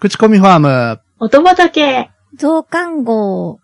[0.00, 1.00] 口コミファーム。
[1.18, 2.08] 音畑。
[2.36, 3.58] 増刊号。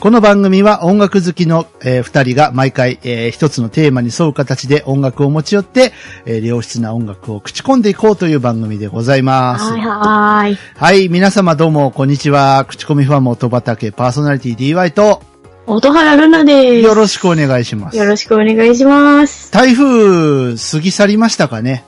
[0.00, 5.92] この番組は音楽好きの、えー二人が毎回、えー一つのテーマに沿う形で音楽を持ち寄って、
[6.26, 9.64] えー良質な音楽を口コんでいこうという番組でございます。
[9.64, 10.58] はいはーい。
[10.74, 12.64] はい、皆様どうも、こんにちは。
[12.64, 15.22] 口コミファーム音畑パーソナリティ DY と、
[15.66, 16.86] 音原ルナです。
[16.86, 17.96] よろしくお願いします。
[17.96, 19.50] よろしくお願いします。
[19.50, 21.84] 台風、過ぎ去りましたかね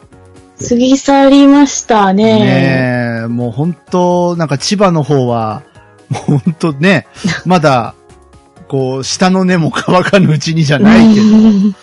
[0.66, 2.24] 過ぎ去りましたね。
[2.24, 5.62] ねえ、もう本当なんか千葉の方は、
[6.09, 7.06] もう本当ね、
[7.45, 7.95] まだ、
[8.69, 11.28] こう、下の根も乾かぬうちにじゃないけど、う
[11.69, 11.77] ん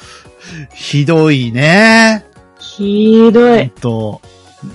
[0.74, 2.26] ひどいね。
[2.60, 4.20] ひどい本。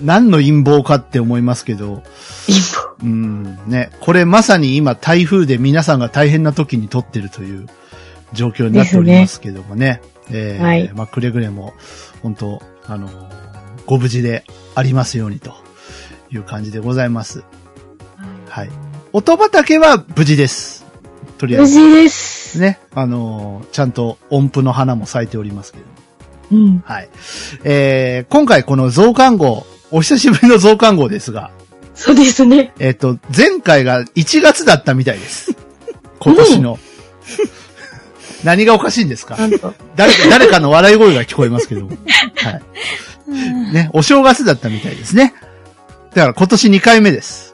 [0.00, 2.02] 当何の陰謀かって思いますけど、
[2.46, 7.66] 一うん、ね、これまさに今台風で皆さんが大変な時に撮ってるという
[8.32, 10.00] 状況になっておりますけどもね。
[10.30, 11.74] えーはいまあ、くれぐれも、
[12.22, 13.08] 本当あの、
[13.86, 14.44] ご無事で
[14.74, 15.54] ありますようにと
[16.30, 17.44] いう感じでございます。
[18.48, 18.70] はい。
[19.12, 20.84] 音畑は無事です。
[21.38, 21.80] とりあえず。
[21.80, 22.60] 無事です。
[22.60, 22.78] ね。
[22.94, 25.84] あのーちゃんと音符の花も咲いておりますけど。
[26.52, 26.78] うん。
[26.80, 27.08] はい。
[27.64, 31.50] えー、今回この増刊号、お久しぶりの増刊号ですが、
[31.94, 32.72] そうですね。
[32.78, 35.56] えっ、と、前回が1月だったみたいです。
[36.20, 36.78] 今年の。
[38.44, 39.36] 何がおかしいんですか？
[39.36, 39.74] 誰か、
[40.30, 41.86] 誰かの笑い声が聞こえますけど。
[41.86, 43.72] はい。
[43.72, 45.34] ね、お正月だったみたいですね。
[46.14, 47.47] だから今年2回目です。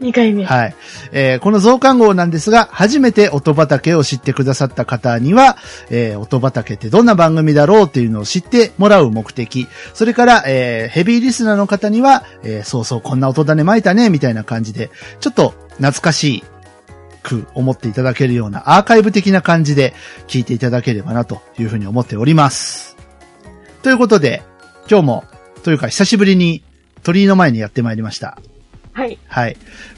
[0.00, 0.44] 2回目。
[0.44, 0.76] はい。
[1.12, 5.56] えーこの増刊号なんですが、初めて音畑を知ってくださった方には、
[5.90, 16.44] えー音畑ってどんな番組だろうっていうのを知ってもらう目的、それから、えーヘビーリスナーの方には、えーそうそう、こんな音種巻いたね、みたいな感じで、ちょっと懐かし
[17.22, 19.94] く思っていただけるようなアーカイブ的な感じで
[20.28, 22.96] 聞いていただければなというふうに思っております。
[23.82, 24.42] ということで、
[24.90, 25.24] 今日も、
[25.62, 26.62] というか久しぶりに
[27.02, 28.38] 鳥居の前にやってまいりました。
[28.96, 29.18] はい。
[29.28, 29.56] はい。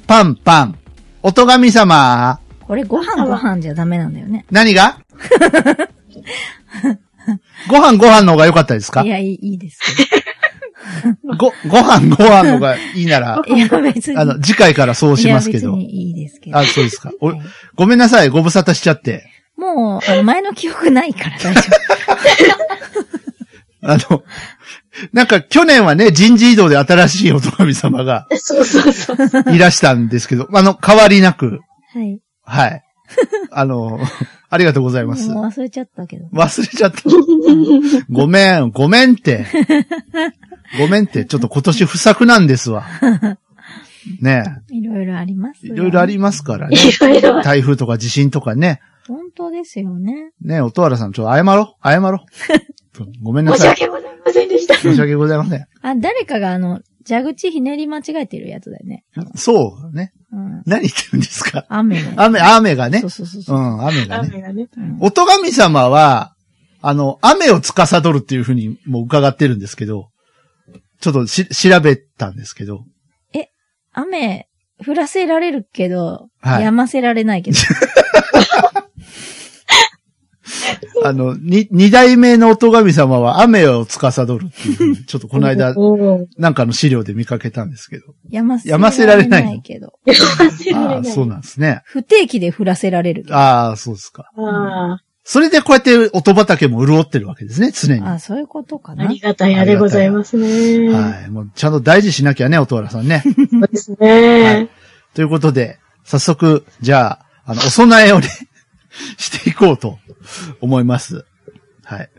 [0.09, 0.77] パンパン。
[1.23, 2.41] 音神様。
[2.67, 4.45] これご飯ご飯じゃダメなんだよね。
[4.51, 4.99] 何が？
[7.69, 9.03] ご飯ご飯の方が良かったですか？
[9.05, 9.79] いや、いいいいです
[11.39, 13.57] ご、ご飯ご飯の方がいいなら、けど。
[13.57, 14.19] いや、別に。
[14.19, 15.69] あの、次回からそうしますけど。
[15.69, 16.59] いや別にいいですけど。
[16.59, 17.13] あ、そうですか。
[17.21, 17.41] おはい
[17.77, 19.25] ごめんなさい、ご無沙汰しちゃって。
[19.57, 21.61] もう、あの前の記憶ないから大丈
[23.83, 24.23] あの、
[25.13, 29.55] なんか去年はね、人事異動で新しい音神様がそうそうそう。
[29.55, 31.61] いらしたんですけど、あの、変わりなく、
[31.95, 32.01] 夫。
[32.01, 32.21] はい。
[32.43, 32.85] はい。
[33.51, 34.01] あの、
[34.51, 35.31] ありがとうございます。
[35.31, 36.27] 忘れちゃったけど。
[36.33, 37.03] 忘れちゃった。
[38.11, 39.47] ごめん、ごめんって。
[40.79, 42.87] ごめんって、ちょっと今年不作なんですわ。
[44.23, 45.69] ねいろいろありますえ。
[45.69, 45.75] よ。
[45.75, 46.77] いろいろありますからね。
[46.77, 47.43] いろいろ。
[47.43, 48.81] 台風とか地震とかね。
[49.07, 50.33] 本当ですよね。
[50.43, 51.89] ねえ、音原さん、ちょっと謝ろう。
[51.89, 52.19] 謝ろう。
[53.23, 53.71] ごめんな申しさい。
[53.71, 54.75] 訳ございませんでした。
[54.75, 55.67] 申し訳ございません。
[55.83, 59.05] あ、誰かがあの、蛇口ひねり間違えてるやつだよね。
[59.35, 60.13] そうね。
[60.33, 60.63] うん。
[60.67, 61.65] 何言ってるんですか？
[61.69, 62.13] 雨ね。
[62.17, 63.11] 雨、雨がねそう。
[63.11, 63.59] そうそううそう。
[63.59, 64.29] ん、雨がね。
[64.35, 64.69] 雨がね。
[64.77, 66.35] うん音神様は、
[66.83, 70.11] あの、雨を司るっていうふうにも伺ってるんですけど、
[71.01, 72.85] ちょっとし、調べたんですけど、
[73.93, 74.47] 雨、
[74.87, 77.57] 降らせられるけど、はい止ませられないけど。
[81.05, 85.75] あの、に、二代目の音神様は雨を司るっていう ちょっとこの間、
[86.39, 88.15] なんかの資料で見かけたんですけど。
[88.31, 89.93] 止ませ止ませられないけど。
[90.07, 91.83] 忘れらああ、れないそうなんですね。
[91.85, 93.25] 不定期で降らせられる。
[93.31, 94.31] ああ、そうですか。
[94.37, 94.99] あ
[95.31, 98.01] それでこうやって音畑も潤ってるわけですね、常に。
[98.03, 99.09] あ、そういうことかあ、あな。
[99.09, 100.89] りがたやでございますね。
[100.91, 101.31] はい。
[101.31, 103.23] もうちゃんと大事しなきゃね、音原さんね。
[103.25, 104.69] そうですはねい。
[105.15, 108.29] ということで、早速、じゃあ、あの、お供えをね、
[109.19, 109.99] していこうと
[110.61, 111.25] 思います。
[111.85, 112.11] はい。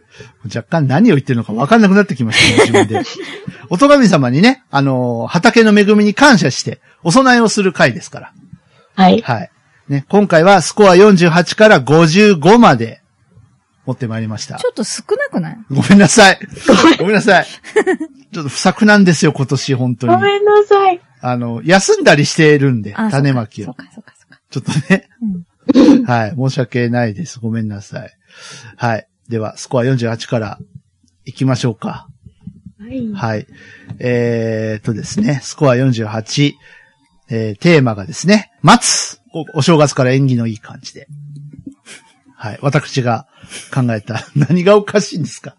[0.46, 3.04] 若干何を言ってるのか分かんなくなってきましたね、 自分で。
[3.70, 8.34] 音神様にね、あのー畑の恵みに感謝して、お供えをする回ですから。
[8.96, 9.22] はい。
[9.22, 9.52] はい。
[9.88, 13.02] ね、今回はスコア48から55まで
[13.86, 14.66] 持ってまいりましたち。
[14.68, 15.58] ょっと少なくない？
[15.72, 16.40] ごめんなさい。
[17.00, 17.46] ごめんなさい。
[17.46, 20.14] ちょっと不作なんですよ、今年、本当に。
[20.14, 21.02] ごめんなさい。
[21.22, 23.74] あの、休んだりしてるんで、あ種まきをそう。
[23.76, 24.40] か、そうか、そうか。
[24.50, 25.10] ちょっとね。
[25.22, 25.46] うん
[26.06, 26.36] はい。
[26.36, 27.40] 申し訳ないです。
[27.40, 28.10] ごめんなさい。
[28.78, 29.08] はい。
[29.28, 30.60] では、スコア48から
[31.26, 32.08] 行きましょうか。
[32.80, 33.12] はい。
[33.14, 33.48] はい。
[34.00, 36.54] えーっとですね、スコア48、
[37.30, 41.08] えーテーマがですね、待つおお正月から縁起のいい感じで。
[42.36, 42.60] はい。
[42.62, 43.28] 私が
[43.74, 45.56] 考えた、 何がおかしいんですか？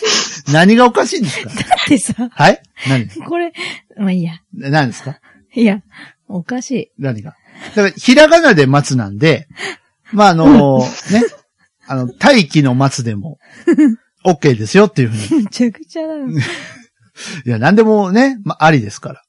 [0.52, 1.48] 何がおかしいんですか？
[1.50, 1.54] だ
[1.84, 2.60] ってさ、はい？
[2.88, 3.08] 何？
[3.08, 3.52] これ、
[3.96, 4.40] まあいいや。
[4.52, 5.20] 何ですか？
[5.54, 5.80] いや、
[6.28, 6.90] おかしい。
[6.98, 7.34] 何が？
[7.74, 9.48] だから、ひらがなで待つなんで、
[10.12, 10.86] まあ、あのね、
[11.86, 13.38] あの、大気の松でも、
[14.24, 15.42] OK ですよっていうふうに。
[15.44, 16.28] めちゃくちゃだよ。
[16.28, 19.22] いや、なんでもね、まあ、ありですから。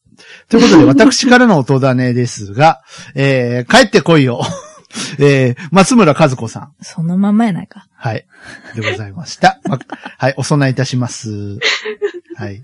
[0.50, 2.82] ということで、 私からの音種ですが、
[3.16, 4.42] えー、帰ってこいよ。
[5.20, 6.74] えー、松村和子さん。
[6.82, 7.88] そのまんまやないか。
[7.94, 8.26] はい。
[8.76, 9.60] でございました。
[9.66, 9.78] ま
[10.18, 11.60] はい、お供えいたします。
[12.36, 12.64] はい。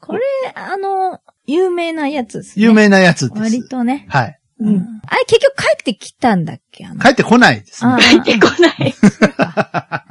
[0.00, 0.22] これ、
[0.54, 2.64] あの、有名なやつですね。
[2.64, 3.40] 有名なやつです。
[3.40, 4.06] 割とね。
[4.08, 4.39] はい。
[4.60, 5.00] うん。
[5.06, 6.84] あれ結局帰ってきたんだっけ？
[7.00, 7.98] 帰ってこないですねあ。
[8.00, 8.94] 入ってこない。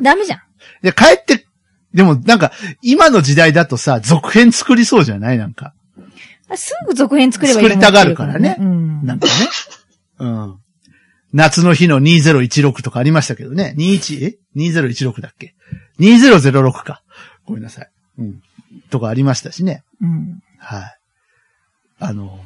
[0.02, 0.40] ダメじゃん。
[0.82, 1.46] で、帰って、
[1.94, 2.52] でもなんか、
[2.82, 5.38] 今の時代だとさ、続編作りそうじゃない？
[5.38, 5.74] なんか。
[6.52, 9.06] あすぐ続編作ればいいと思作りたがるからねうん。
[9.06, 9.32] なんかね。
[10.20, 10.56] うん。
[11.32, 13.76] 夏の日の2016とかありましたけどね。
[13.78, 15.54] 21、え ?2016 だっけ
[16.00, 17.04] ?2006 か。
[17.46, 17.90] ごめんなさい。
[18.18, 18.42] うん。
[18.90, 19.84] とかありましたしね。
[20.02, 20.40] うん。
[20.58, 20.98] はい。
[22.00, 22.40] あの、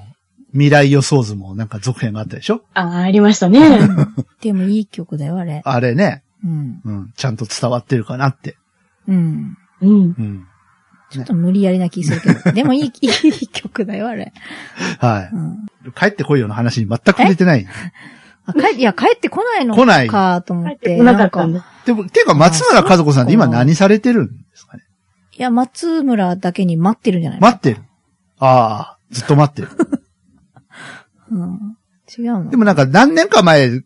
[0.54, 2.62] 未来予想図もなんか続編があったでしょ？
[2.74, 3.80] ああ、ありましたね。
[4.42, 5.62] でもいい曲だよ、あれ。
[5.66, 6.24] あれね。
[6.44, 6.82] うん。
[6.84, 7.14] うん。
[7.16, 8.56] ちゃんと伝わってるかなって。
[9.08, 9.58] うん。
[9.82, 9.90] うん。
[9.90, 10.48] うん。
[11.10, 12.52] ちょっと無理やりな気するけど。
[12.54, 14.34] でもいい、いい曲だよ、あれ。
[15.00, 15.66] はうん。
[15.88, 15.92] い。
[15.94, 17.66] 帰ってこいよの話に全く出てない。
[18.46, 20.76] あ、帰、いや、帰ってこないの来ないかと思っ。
[20.76, 21.66] てなかったんだ。
[21.86, 24.84] でも、ていうか松村和子さんって今何されてるんですかね？
[25.38, 27.82] いや、松村だけに待ってるんじゃない待ってる。
[28.40, 29.70] ああ、ずっと待ってる。
[31.34, 31.78] うん。
[32.18, 32.50] 違うの？
[32.50, 33.82] でもなんか何年か前、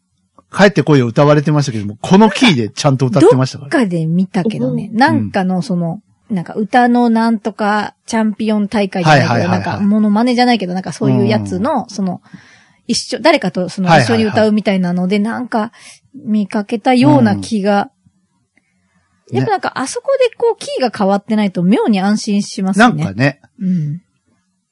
[0.51, 3.69] 帰ってこいよ歌われてましたけども、このキーでちゃんと歌ってましたから。
[3.69, 4.89] どっかで見たけどね。
[4.91, 12.21] うんなんかのその、なんか歌のなんとかチャンピオン大会じゃないけど、はいはいはいはいなんかモノマネじゃないけど、なんかそういうやつの、その、
[12.87, 15.71] 一緒、誰かとその一緒に歌うみたいなので、なんか
[16.13, 17.85] 見かけたような気が。
[17.85, 23.03] ねやっぱなんかあそこでこうキーが変わってないと妙に安心しますなね。
[23.03, 24.01] んかね、うん。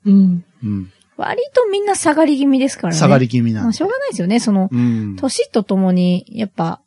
[0.05, 0.45] うん。
[0.63, 0.91] うん。
[1.17, 2.99] 割とみんな下がり気味ですからね。
[2.99, 4.39] 下がり気味なんでまあしょうがないですよね。
[4.39, 5.15] その、うん。
[5.15, 6.81] 年とともに、やっぱ、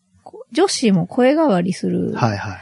[0.53, 2.59] 女子も声変わりするはいはい。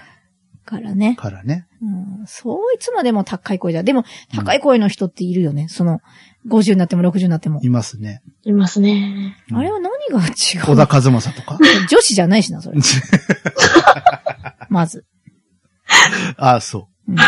[0.65, 1.15] からね。
[1.17, 1.67] からね。
[1.81, 3.83] うん、そういつまでも高い声じゃ。
[3.83, 4.05] でも、
[4.35, 5.69] 高い声の人っているよね。
[5.69, 6.01] その、
[6.49, 7.61] 50になっても60になっても。
[7.63, 8.23] いますね。
[8.45, 9.35] いますね。
[9.51, 11.59] うんあれは何が違う小田和正とか？
[11.89, 12.79] 女子じゃないしな、それ。
[14.69, 15.05] まず。
[16.37, 17.23] ああ、そうんう。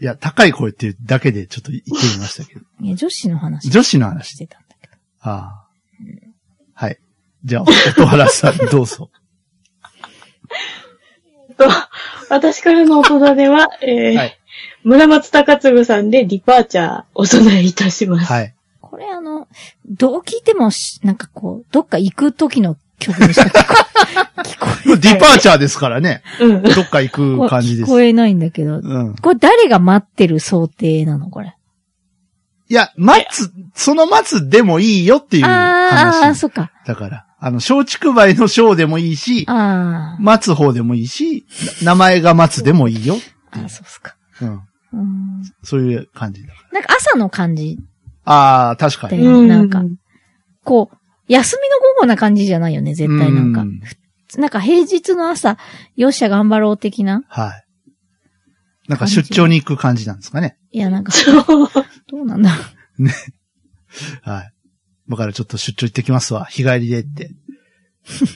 [0.00, 2.60] いや、高い声っていうだけでちょっと言ってみましたけど。
[2.80, 4.30] いや女子の話女子の話？
[4.30, 4.94] してたんだけど。
[5.20, 5.66] ああ。
[6.74, 6.98] はい。
[7.44, 9.10] じゃあ、音原さん、どうぞ。
[11.56, 11.64] と、
[12.28, 14.38] 私からの音種は、えーはい
[14.86, 18.32] 村松隆次さんでディパーチャーお供えいたします。
[18.32, 18.54] はい。
[18.80, 19.48] これあの、
[19.84, 26.22] どう聞いてもし、なんかこう、どっか行く時の曲にしか聞こ聞こえディパーチャーですからね。
[26.40, 26.62] うん。
[26.62, 27.90] どっか行く感じです。
[27.90, 28.80] 聞こえないんだけど。
[28.82, 29.14] うん。
[29.16, 31.28] これ誰が待ってる想定なの？
[31.30, 31.56] これ。
[32.68, 36.34] いや、待つ、その待つでもいいよっていうあーあー、話。
[36.34, 36.72] そっか。
[36.84, 41.46] だから、あの、松竹梅の章でもいいし、あ待つ方でもいいし、
[41.84, 43.14] 名前が待つでもいいよ。
[43.52, 44.16] あ、あそうっすか。
[44.42, 44.48] うん。
[44.50, 45.42] うん。
[45.62, 46.80] そういう感じだから。
[46.80, 47.78] なんか朝の感じ。
[48.24, 49.24] ああ、確かに。
[49.24, 49.82] うんなんか
[50.64, 50.95] こう、
[51.28, 53.62] 休みの午後な感じじゃないよね、絶対なんか。
[53.62, 53.80] うん
[54.36, 55.56] なんか平日の朝、
[55.94, 57.22] よっしゃ頑張ろう的な。
[57.28, 57.64] はい。
[58.88, 60.58] なんか出張に行く感じなんですかね。
[60.72, 61.68] いや、なんか、そう。
[62.08, 62.56] どうなんだろ
[64.22, 64.52] はい。
[65.08, 66.44] だからちょっと出張行ってきますわ。
[66.46, 67.30] 日帰りでって。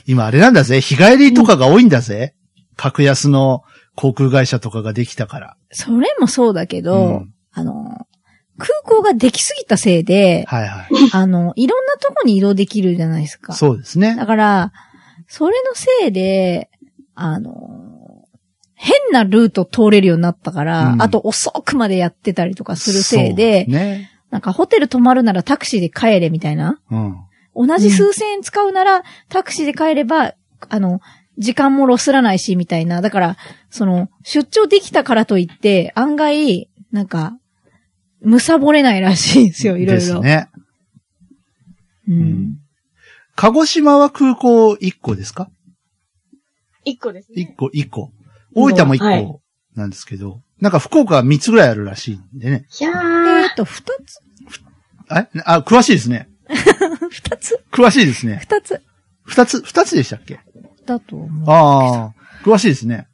[0.05, 0.81] 今あれなんだぜ。
[0.81, 2.35] 日帰りとかが多いんだぜ。
[2.75, 3.63] 格安の
[3.95, 5.57] 航空会社とかができたから。
[5.71, 5.75] う。
[5.75, 8.07] それもそうだけど、うんあの、
[8.57, 10.87] 空港ができすぎたせいで、はいはい。
[11.13, 13.53] あの、いろんなとこに移動できるじゃないですか。
[13.53, 14.25] そうですねだ。
[14.25, 14.73] から、
[15.27, 16.69] それのせいで、
[17.15, 18.25] あの、
[18.75, 24.09] 変なルート通れるようになったから、うんあと遅くまでやってたりとかするせいで、ね。
[24.31, 26.79] なんかホテル泊まるならタクシーで帰れみたいな。
[26.89, 27.15] うん。
[27.55, 30.33] 同じ数千円使うなら、タクシーで帰れば、
[30.69, 31.01] あの、
[31.37, 33.01] 時間もロスらないし、みたいな。
[33.01, 33.37] だから、
[33.69, 37.37] その、出張できたからといって、案外、なんか、
[38.21, 39.99] むさぼれないらしいんですよ、いろいろ。
[39.99, 40.49] ですね。
[42.07, 42.13] う。
[42.13, 42.57] うんん。
[43.35, 45.49] 鹿児島は空港1個ですか？
[46.83, 47.47] 一個ですね。
[47.53, 48.11] ?1 個、1個。
[48.53, 49.41] 大分も1はい個
[49.75, 52.65] なんですけど、なんか福岡は3つぐらいあるらしいんでね。
[52.79, 54.19] いやえーっ、と、二つ？
[55.07, 56.29] あ、あ、詳しいですね。
[57.09, 57.63] 二つ？
[57.71, 58.37] 詳しいですね。
[58.41, 58.81] 二つ
[59.27, 60.39] 2つ、2つでしたっけ？
[60.85, 61.49] だと思う。
[61.49, 62.13] ああ、
[62.43, 63.07] 詳しいですね。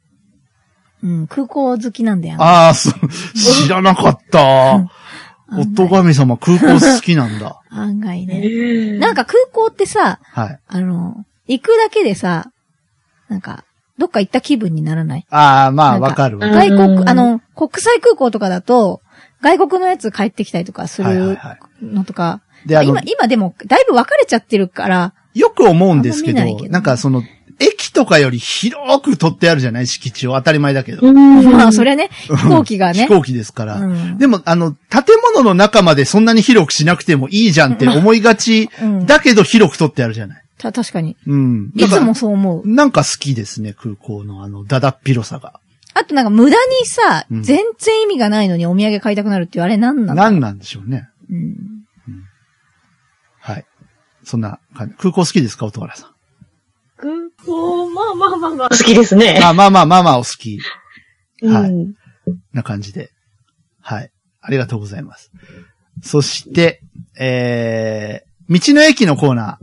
[1.02, 2.36] うん、空港好きなんだよ。
[2.42, 4.40] ああ、そう、知らなかった。
[5.50, 7.60] 案夫外神様空港好きなんだ。
[7.70, 8.42] 案外ね。
[8.44, 10.58] えなんか空港ってさ、はい。
[10.66, 12.50] あの、行くだけでさ、
[13.28, 13.64] なんか、
[13.96, 15.26] どっか行った気分にならない？
[15.30, 16.46] ああ、まあ、わかるわ。
[16.46, 19.00] うん外国、あの、国際空港とかだと、
[19.40, 27.22] 外国のやつ帰ってきたりとかするはいはいはのとか、で、今、、今でも、だいぶ分かれちゃってるから、よく思うんですけどないけ、どなんかその、
[27.60, 31.06] 駅とかより広く取ってあるじゃない敷地を当たり前だけど。
[31.06, 33.02] うんまあ、それね、飛行機がね。
[33.06, 33.76] 飛行機ですから。
[33.80, 40.42] うんでも、あの、建物の中までそんなに広くしなくてもいいじゃんって思いがちうんだけど広く取ってあるじゃない。
[40.58, 41.16] た、確かに。
[41.26, 41.72] うん。
[41.76, 42.68] いつもそう思う。
[42.68, 45.60] なんか好きですね、空港のあの、だだっ広さが。
[45.94, 50.22] あとなんか無駄にさ、うん全然意味がないのにお土産買いたくなるっていう、あれなんなんだ？
[50.24, 51.08] 何なんでしょうね。
[51.30, 51.56] うん。
[53.40, 53.64] はい。
[54.24, 54.94] そんな感じ。
[54.98, 56.10] 空港好きですか、音原さん？
[56.98, 57.12] 空
[57.46, 59.40] 港、まあまあまあまあ、好きですね。
[59.42, 60.58] あ、まあまあまあまあお好き
[61.42, 61.94] はいうん
[62.52, 63.10] な感じで。
[63.80, 64.10] はい。
[64.40, 65.30] ありがとうございます。
[66.02, 66.82] そして、
[67.18, 69.58] えー、道の駅のコーナ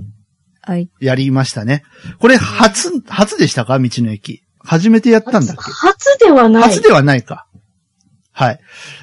[0.61, 0.89] はい。
[1.01, 1.83] ーやりましたね。
[2.19, 3.77] これ初、初でしたか？
[3.77, 4.41] 道の駅。
[4.59, 5.61] 初めてやったんだっけ？
[5.61, 6.63] 初ではない。
[6.63, 7.45] 初ではないか。
[8.31, 8.59] はい。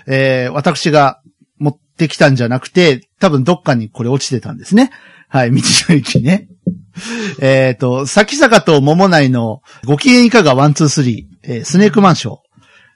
[0.06, 1.20] えー、私が
[1.58, 4.90] 持ってきたんじゃなくて、多分どっかにこれ落ちてたんですね。
[5.32, 6.46] はい、道の駅ね。
[7.40, 12.40] えっと、咲坂と桃内のご機嫌いかが One Two Three、えースネークマンショ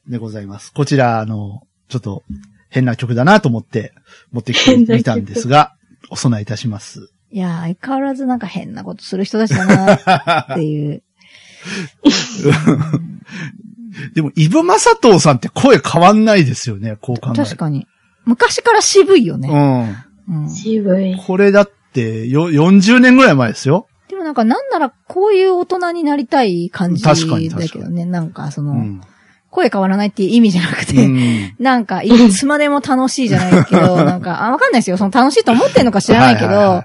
[0.08, 0.70] ーでございます。
[0.70, 2.24] こちら、あの、ちょっと
[2.68, 3.94] 変な曲だなと思って
[4.32, 5.76] 持ってきてみたんですが、
[6.10, 7.08] お供えいたします。
[7.30, 9.94] いやー、相変わらずなんか変なことする人たちだな
[10.52, 11.02] っていう。
[14.14, 17.86] でも、イブマサトウさんって声変わんないですよね、こう考え確かに。
[18.26, 19.48] 昔から渋いよね。
[20.28, 20.42] うん。
[20.42, 20.50] うん。
[20.50, 21.16] 渋い。
[21.16, 23.88] これだって、よ、40年ぐらい前ですよ。
[24.08, 28.04] でもなんかなんならこういう大人になりたい感じだ確かに確かにけどね。
[28.04, 29.00] なんかその、うん。
[29.50, 31.56] 声変わらないっていう意味じゃなくうて、ん。
[31.58, 34.98] なんかいつまでも楽しいじゃないけど、 なんか、あ、わかんないですよ。
[34.98, 36.84] その楽しいと思ってんのか知らないけど、はいはいはい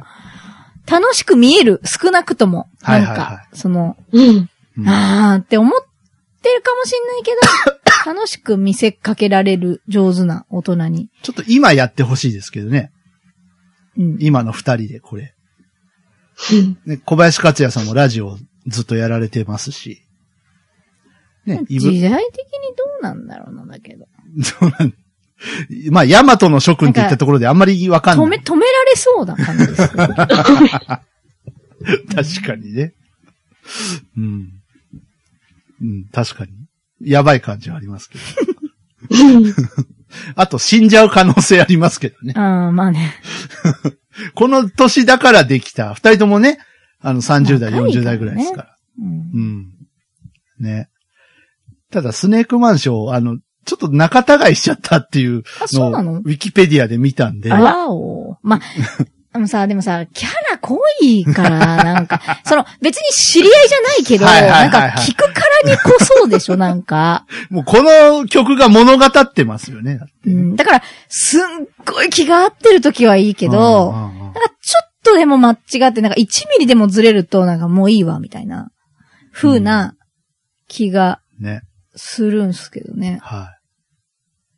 [0.88, 1.80] 楽しく見える。
[1.86, 2.68] 少なくとも。
[2.82, 4.50] なんか、はいはいはその、うん。
[4.78, 5.82] うんあーって思っ
[6.42, 7.32] てるかもしんないけ
[8.06, 11.10] ど、 楽しく見せかけられる上手な大人に。
[11.22, 12.92] ちょっと今やってほしいですけどね。
[13.98, 14.18] うん。
[14.20, 15.34] 今の二人でこれ。
[16.86, 20.02] ね、小林克也さんもラジオずっとやられてますし。
[21.46, 22.14] ね、時代的にど
[23.00, 24.06] うなんだろうな、だけど。
[24.44, 24.94] そうなん
[25.90, 28.46] まあ、ヤマトの諸君って言ったところであんまりわかん止め、ない。
[28.46, 30.08] 止められそうな感じですけど。
[30.14, 30.28] 確
[32.46, 32.94] かにね。
[34.18, 34.52] うん。
[35.82, 36.52] うん、確かに。
[37.04, 38.24] やばい感じはありますけど。
[40.36, 42.34] あと、死んじゃう可能性ありますけどね。
[42.36, 43.16] ああ、まあね。
[44.36, 45.94] この年だからできた。
[45.94, 46.60] 二人ともね、
[47.00, 48.76] あの30代、ね40代ぐらいですから。
[49.00, 49.68] うんうん。
[50.60, 50.90] ね。
[51.92, 56.14] ただ、スネークマンション、あの、ちょっと仲違いしちゃったっていうあ、そうなの？
[56.14, 57.52] のを、ウィキペディアで見たんで。
[57.52, 58.38] あらお。
[58.42, 58.62] まあ、
[59.34, 65.92] あのさ、でもさ、キャラ濃いから、なんか、 その、別に知り合いじゃないけど、ないんか、聞くからにこ
[66.22, 67.26] そでしょ、なんか。
[67.50, 70.00] もうこの曲が物語ってますよね。
[70.26, 71.42] うん、だから、すっ
[71.86, 76.26] ごい気が合ってる時はいいけど、なんかちょっとでも間違って、なんか1ミ
[76.60, 78.70] リでもずれると、なんかもういいわ、みたいな、
[79.34, 79.96] 風な
[80.68, 81.62] 気がね。
[81.96, 83.20] するんすけどね。
[83.22, 83.50] は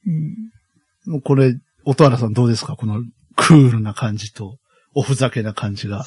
[0.05, 0.13] うん。
[1.07, 1.09] い。
[1.09, 1.55] もうこれ、
[1.85, 2.75] 音原さんどうですか？
[2.75, 3.01] この
[3.35, 4.57] クールな感じと、
[4.95, 6.05] おふざけな感じが。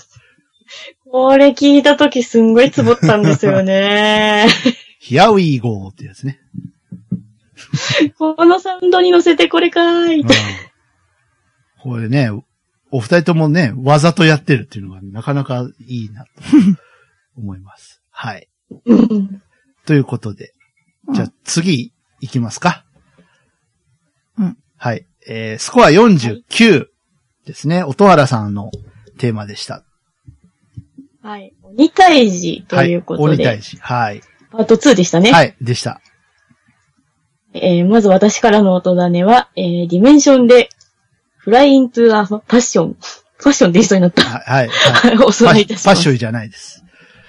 [1.10, 4.46] これ聞いたときすんごいつぼったんですよね。
[5.00, 6.40] Here we go ってやつね。
[8.18, 10.28] このサウンドに乗せてこれかーいうん。
[11.82, 12.30] これね、
[12.90, 16.30] お二人ともね、わざとやってるっていうのがなかなかいいなと
[17.38, 18.02] 思います。
[18.10, 18.48] はい。
[18.86, 19.42] うん
[19.86, 20.52] ということで、
[21.12, 22.84] じゃあ次行きますか。
[24.36, 24.58] うん。
[24.76, 25.06] はい。
[25.28, 26.88] えー、スコア49
[27.46, 27.84] ですね。
[27.84, 28.70] 音原さんの
[29.18, 29.84] テーマでした。
[31.22, 31.54] はい。
[31.62, 33.36] 鬼退治ということはい。
[33.36, 33.76] で、鬼退治。
[33.78, 34.20] はい。
[34.50, 35.30] パート2でしたね。
[35.32, 35.56] はい。
[35.60, 36.00] でした。
[37.54, 40.68] えーまず私からの音種は、えーディメンションで、
[41.36, 42.96] フライイントゥアパッション。
[43.38, 44.22] ファッションって言いそうになった。
[44.22, 44.68] はい。
[44.68, 45.16] はい。
[45.18, 45.84] お供えいたします。
[45.84, 46.82] パッションじゃないです。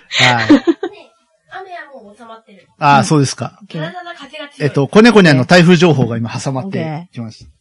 [0.09, 0.45] はい。
[0.49, 2.67] 雨はもう収まってる。
[2.79, 3.59] ああ、そうですか。
[3.69, 4.67] ただただ風が強い。
[4.67, 7.51] えっと、子猫にあの台風情報が今挟まってきました。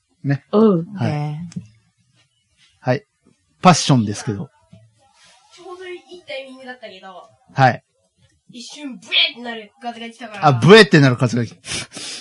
[0.53, 0.85] うん。
[0.95, 1.39] はい。
[3.67, 4.49] パッションですけど。
[5.53, 7.83] ちょうどいいタイミングだったけど、はい。
[8.53, 10.47] 一瞬ブレーってなる風が来たから。
[10.47, 11.51] あ、ブエってなる風が来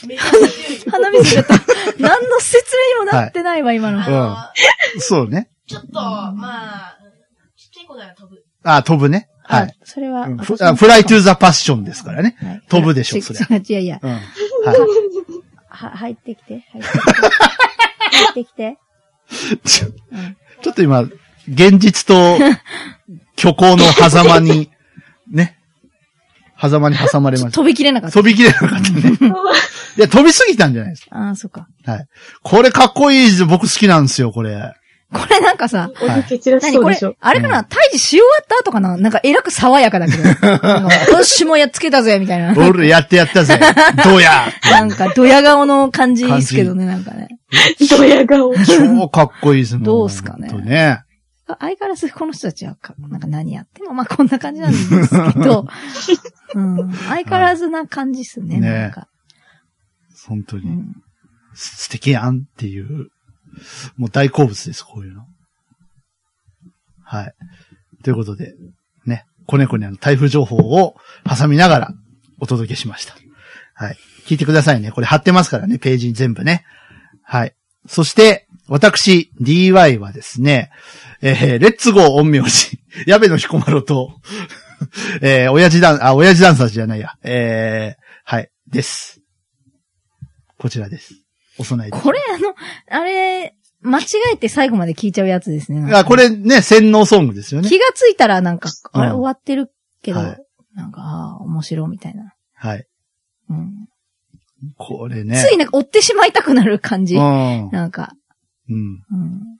[0.07, 0.89] めっちゃ強い。
[0.89, 1.53] 鼻水出た。
[1.99, 4.01] 何の説明にもなってないわ、今の。
[4.01, 4.51] あ
[4.95, 5.51] のそうね。
[5.67, 6.97] ちょっと、まあ、
[7.55, 8.43] ちっちゃい子なら飛ぶ。
[8.63, 9.29] あ、飛ぶね。
[9.43, 9.67] はい。
[9.67, 9.67] あ。
[9.83, 12.37] それはうん、フフライトゥーザパッションですからね。
[12.41, 13.99] はい飛ぶでしょそりゃ違う違ういや。
[14.01, 14.11] うん。
[14.11, 14.21] はい。
[15.69, 18.63] は、入ってきて、入ってきて。
[19.29, 20.05] 入ってきて。
[20.61, 21.07] ちょっと今、
[21.47, 22.37] 現実と
[23.37, 24.71] 虚構の狭間に、
[25.29, 25.57] ね。
[26.59, 27.51] 狭間に挟まれました。
[27.51, 28.13] 飛びきれなかった。
[28.13, 29.17] 飛びきれなかったね。
[29.97, 31.15] いや、飛びすぎたんじゃないですか。
[31.15, 31.67] ああ、そっか。
[31.85, 32.05] はい。
[32.43, 34.73] これかっこいいです僕好きなんですよ、これ。
[35.13, 40.23] これなんかさ、お湯蹴散らし何これあれかな退治し終わった後かななんかえらく爽やかだけど。
[40.23, 42.53] なんかよし、もうやっつけたぜ、みたいな。
[42.67, 43.59] 俺やってやったぜ。
[44.03, 47.27] どうやなんか、ドヤ顔の感じですけどね、なんかね。
[47.89, 48.53] ドヤ顔。
[48.55, 49.83] 超かっこいいですもん。
[49.83, 51.04] どうすかねほんとね。
[51.47, 54.89] 相変わらずこの人たちはか、なんか何やっても、 まあこんな感じなんです
[55.33, 55.67] けど、
[56.55, 59.07] うん、相変わらずな感じっすね、ねなんか。
[60.27, 60.69] 本当に。
[60.69, 61.01] うん
[61.55, 63.07] 素敵やんっていう、
[63.97, 65.25] もう大好物です、こういうの。
[67.01, 67.33] はい。
[68.03, 68.55] ということで、
[69.05, 71.93] ね、子猫にあの台風情報を挟みながら
[72.39, 73.15] お届けしました。
[73.73, 73.97] はい。
[74.25, 74.91] 聞いてくださいね。
[74.91, 76.65] これ貼ってますからね、ページに全部ね。
[77.23, 77.55] はい。
[77.87, 80.71] そして、私、DY はですね、
[81.27, 84.19] えー、レッツゴー陰陽師、 矢部の彦摩呂と、
[85.21, 89.21] えー、親父ダン、あ、親父ダンサーズじゃないや、えー、はい、です。
[90.59, 91.15] こちらです。
[91.57, 92.53] お供えこれあの、
[92.89, 94.03] あれ、間違
[94.33, 95.91] えて最後まで聞いちゃうやつですね。
[95.93, 97.69] あ、これね、洗脳ソングですよね。
[97.69, 99.71] 気がついたらなんか、あれうん終わってる
[100.03, 100.37] けど、はい
[100.75, 102.33] なんか、ああ、面白みたいな。
[102.53, 102.85] はい。
[103.49, 103.87] うん。
[104.77, 105.37] これね。
[105.37, 107.15] ついなんか追ってしまいたくなる感じ。
[107.15, 107.69] うん。
[107.71, 108.11] なんか、
[108.69, 108.75] うん。
[108.75, 109.54] うん。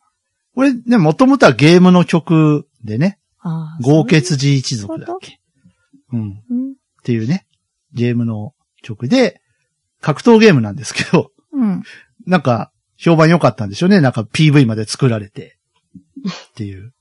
[0.56, 3.84] これね、もともとはゲームの曲でね、ああ。
[3.84, 5.40] 豪傑寺一族だっけ？
[6.12, 6.32] うん。
[6.32, 6.76] っうん。
[7.04, 7.46] ていうね、
[7.94, 9.42] ゲームの曲で、
[10.02, 11.84] 格闘ゲームなんですけど、うん。
[12.26, 14.00] なんか、評判良かったんでしょうね。
[14.02, 15.58] なんか PV まで作られて。
[16.52, 16.94] っていう。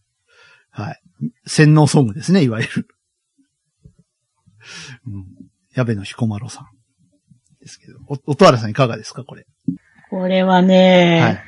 [0.71, 1.01] はい。
[1.47, 2.89] 洗脳ソングですね、いわゆる。
[5.07, 5.25] うん。
[5.75, 6.67] 矢部の彦摩呂さん。
[7.61, 7.99] ですけど。
[8.09, 9.47] お、音原さんいかがですか、これ？
[10.11, 11.45] これはね、はい。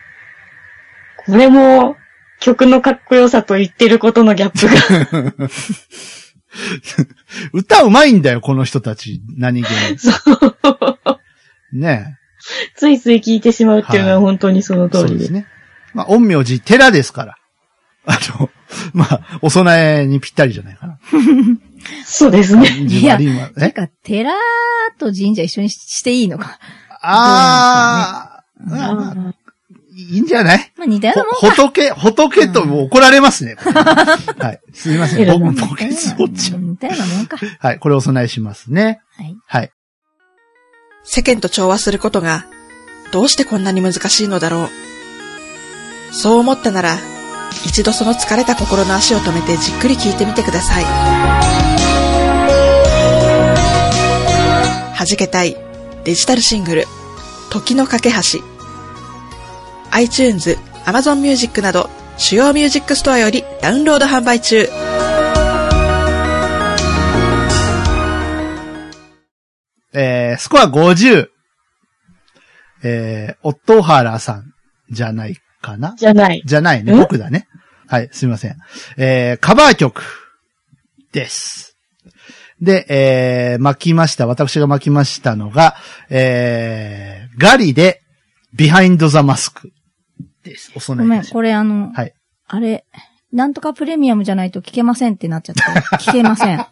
[1.27, 1.97] これも
[2.41, 4.67] 曲のかっこよさと言ってることのギャップ
[5.33, 5.49] が。
[7.53, 9.21] 歌うまいんだよ、この人たち。
[9.37, 9.99] 何気に。
[9.99, 12.19] そうね
[12.77, 15.09] ついつい聞いてしまうっていうのははい本当にその通りで。
[15.09, 15.47] そうですね。
[15.95, 17.37] まあ、陰陽師寺ですから。
[18.07, 18.51] あの、
[18.95, 20.99] まあ、お供えにぴったりじゃないかな。
[22.05, 22.71] そうですね。
[22.83, 24.33] 自分は今えなんか、寺
[24.99, 26.59] と神社一緒にしていいのか。
[27.03, 29.35] あー、まあまああ
[29.97, 33.57] いいんじゃないまあ似たようなもんほ、仏、仏ともう怒られますね。
[33.57, 34.61] こ れはい。
[34.73, 35.41] すいません。
[35.41, 36.59] 僕、ポケツウォッチャー。
[36.59, 37.37] 似たようなもんか。
[37.61, 37.79] はい。
[37.79, 39.01] これお供えしますね。
[39.17, 39.37] はい。
[39.47, 39.71] はい。
[41.05, 42.47] 世間と調和することが、
[43.13, 44.71] どうしてこんなに難しいのだろう。
[46.13, 46.99] そう思ったなら、
[47.65, 50.85] 一度その疲れた心の足を止めてじっくり聞いてみてください。
[54.99, 55.57] 弾けたい
[56.05, 56.85] デジタルシングル、
[57.51, 58.41] 時の架け橋。
[59.93, 64.69] iTunes、Amazon Music など主要ミュージックストアよりダウンロード販売中。
[69.93, 71.29] えー、スコア50。
[72.85, 74.53] えー、オットーハラさん
[74.91, 75.97] じゃないかな？
[75.99, 76.43] じゃない。
[76.45, 76.93] じゃないね。
[76.93, 77.49] ん僕だね。
[77.89, 78.57] はい、すいません。
[78.97, 80.05] えー、カバー曲
[81.13, 81.77] です。
[82.61, 84.29] で、えー、巻きました。
[84.29, 85.75] 私が巻きましたのが、
[86.11, 88.03] えー、ガリで、
[88.55, 89.73] Behind the Mask
[90.51, 90.73] です。
[90.75, 92.15] お供ごめん、これあの、はい。
[92.47, 92.85] あれ、
[93.33, 95.63] なんとかプレミアムじゃないと聞けませんってなっちゃって。
[95.97, 96.67] 聞けません。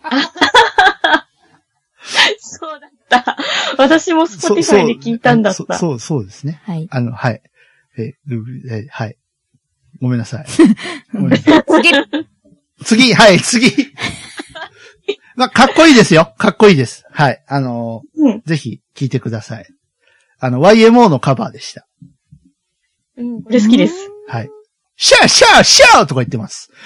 [2.39, 3.37] そうだった。
[3.79, 5.79] 私も Spotify で聞いたんだった。
[5.79, 6.61] そそう、そうですね。
[6.65, 6.87] はい。
[6.91, 7.43] あの、はい。
[7.99, 8.35] えー、
[8.71, 9.17] えーはい。
[10.01, 10.47] ごめんなさい。
[11.13, 11.91] ごめんなさい次
[12.85, 13.71] 次、はい、次。
[15.37, 16.35] まあ、かっこいいですよ。
[16.39, 17.05] かっこいいです。
[17.11, 17.43] はい。
[17.47, 19.67] あのうんーぜひ聞いてください。
[20.39, 21.87] あの、YMO のカバーでした。
[23.16, 23.42] うん。
[23.42, 23.94] これ好きです。
[24.29, 24.50] はい。
[24.96, 26.70] シャーシャーシャーとか言ってます。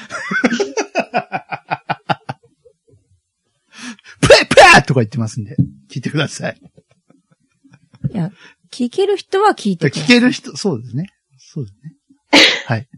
[4.21, 5.57] プレイプレイとか言ってますんで、
[5.91, 6.61] 聞いてください。
[8.13, 8.31] いや、
[8.73, 11.07] 聞ける人は聞いてくだ聞さいける人、そうですね。
[11.39, 11.95] そうですね。
[12.67, 12.89] はい。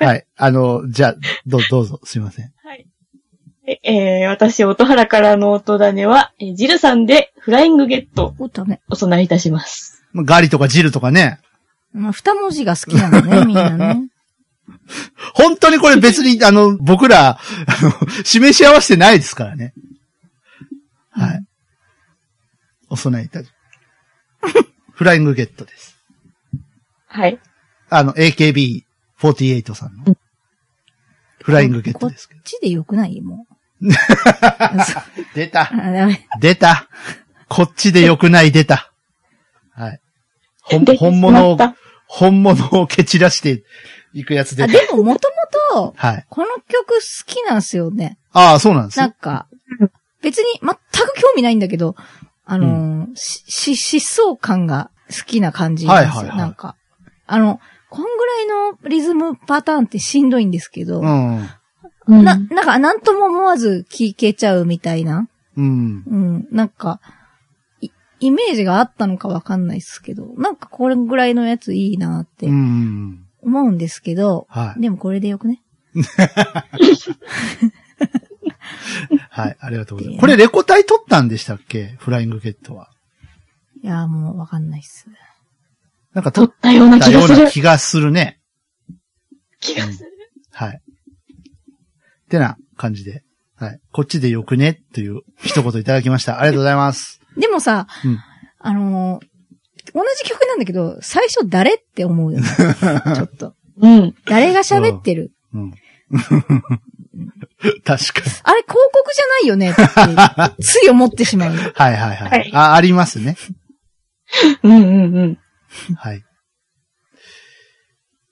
[0.00, 0.26] はい。
[0.36, 1.14] あの、じゃあ、
[1.46, 2.52] どうどうぞ、すいません。
[2.64, 2.86] はい。
[3.66, 3.78] え
[4.22, 8.80] えー私、音原からの音種は、えージルさんでフライングゲットお、ダメ。
[8.88, 9.99] お供えいたします。
[10.12, 11.40] まあガリとかジルとかね。
[11.92, 14.08] まあ、二文字が好きなのね、 みんなね。
[15.34, 17.38] 本当にこれ別に、 あの、僕ら、あ
[17.82, 19.72] の、示し合わせてないですからね。
[21.10, 21.44] はい。
[22.88, 23.50] お供えいたし。
[24.92, 25.96] フライングゲットです。
[27.06, 27.38] はい。
[27.88, 30.16] あの、AKB48 さんの。
[31.42, 32.42] フライングゲットですけどこ。
[32.42, 33.46] っちでよくないも
[33.80, 33.88] う。
[35.34, 35.70] 出た。
[36.38, 36.88] 出た。
[37.48, 38.89] こっちで良くない出た。
[39.80, 40.00] はい。
[40.62, 41.58] ほんで本物を
[42.06, 43.62] 本物を蹴散らして
[44.12, 44.72] いくやつ出あ、た。
[44.72, 45.34] でももとも
[45.74, 46.26] と、 はい。
[46.28, 48.18] この曲好きなんですよね。
[48.32, 49.46] ああ、そうなんですなんか、
[50.22, 50.74] 別に全
[51.06, 51.94] く興味ないんだけど、
[52.44, 56.20] あのーし、し、疾走感が好きな感じなんですよ。
[56.20, 56.76] はいはいはいなんか、
[57.26, 61.48] あの、こんぐらいのリズムパターンってしんどいんですけど、うん。
[62.06, 65.28] うんな、なんか、なんとも思わず聞けちゃうみたいな。
[65.56, 66.02] うん。
[66.06, 66.48] うん。
[66.50, 67.19] なんか、い
[68.20, 73.26] イメージがあったのかわかんないですけど、なんかこれぐらいのやついいなってうん。
[73.42, 74.80] 思うんですけど、はい。
[74.82, 75.62] でもこれでよくね？
[79.30, 79.56] はい。
[79.58, 80.20] ありがとうございます。
[80.20, 81.96] これレコ大撮ったんでしたっけ？
[81.98, 82.90] フライングゲットは。
[83.82, 85.06] いやーもうわかんないっす。
[86.12, 87.44] なんか撮ったような気がする。
[87.44, 88.40] な気がするね。
[89.60, 90.10] 気がする。
[90.52, 90.76] はい。
[90.76, 90.80] っ
[92.28, 93.22] てな感じで。
[93.56, 93.80] はい。
[93.92, 94.82] こっちでよくね？
[94.92, 96.40] という一言いただきました。
[96.40, 97.19] ありがとうございます。
[97.36, 98.18] でもさ、うん
[98.58, 99.30] あのー
[99.92, 102.46] 同じ曲なんだけど、最初誰って思うよね。
[103.16, 103.54] ちょっと。
[103.80, 104.14] うん。
[104.26, 105.32] 誰が喋ってる？
[105.52, 105.70] うん。
[107.82, 108.30] 確かに。
[108.44, 109.70] あれ広告じゃないよね？
[109.72, 109.74] っ
[110.56, 111.50] て、つい思ってしまう。
[111.50, 112.16] はいはいはい。
[112.16, 113.36] はいあ、ありますね。
[114.62, 115.38] うんうんうん。
[115.96, 116.22] はい。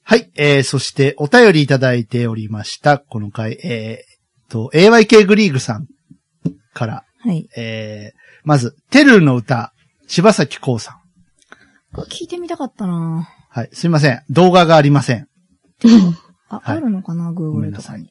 [0.04, 0.30] はい。
[0.36, 2.98] えー、そして、お便りいただいておりました。
[2.98, 5.86] この回、えー、と、AYK グリーグさん
[6.72, 7.48] から、はい。
[7.56, 9.74] えー、まず、テルの歌、
[10.06, 10.98] 柴咲コウさ
[11.94, 12.00] ん。
[12.04, 13.68] 聞いてみたかったなはい。
[13.74, 14.22] すいません。
[14.30, 15.28] 動画がありません。
[16.48, 18.10] あ、はいあるのかな、ごめ Google んなさいとか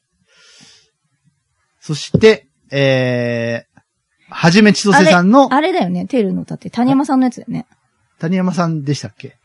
[1.80, 3.80] そして、えー、
[4.30, 7.66] はじめちとせさんの、あれだよね、テルの歌って谷山さんのやつだよね。
[8.20, 9.38] 谷山さんでしたっけ？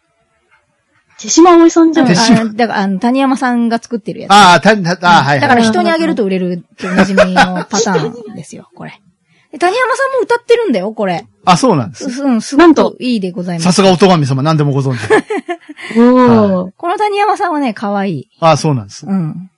[1.17, 2.13] 手島葵さんじゃない？
[2.15, 4.31] 手島あだから、あの、谷山さんが作ってるやつ。
[4.31, 5.39] ああ、た、た、あはいはい。
[5.39, 7.33] だから人にあげると売れるっておなじみの
[7.65, 9.01] パターンですよ、これ。
[9.53, 11.27] で谷山さんも歌ってるんだよ、これ。
[11.45, 12.23] あ、そうなんです。
[12.23, 13.65] うん、すごくいいでございます。
[13.65, 15.13] さすがおとがみ様、何でもご存知。
[15.95, 16.71] おー。
[16.75, 18.29] この谷山さんはね、可愛い。
[18.39, 19.05] あそうなんです。
[19.05, 19.51] うん。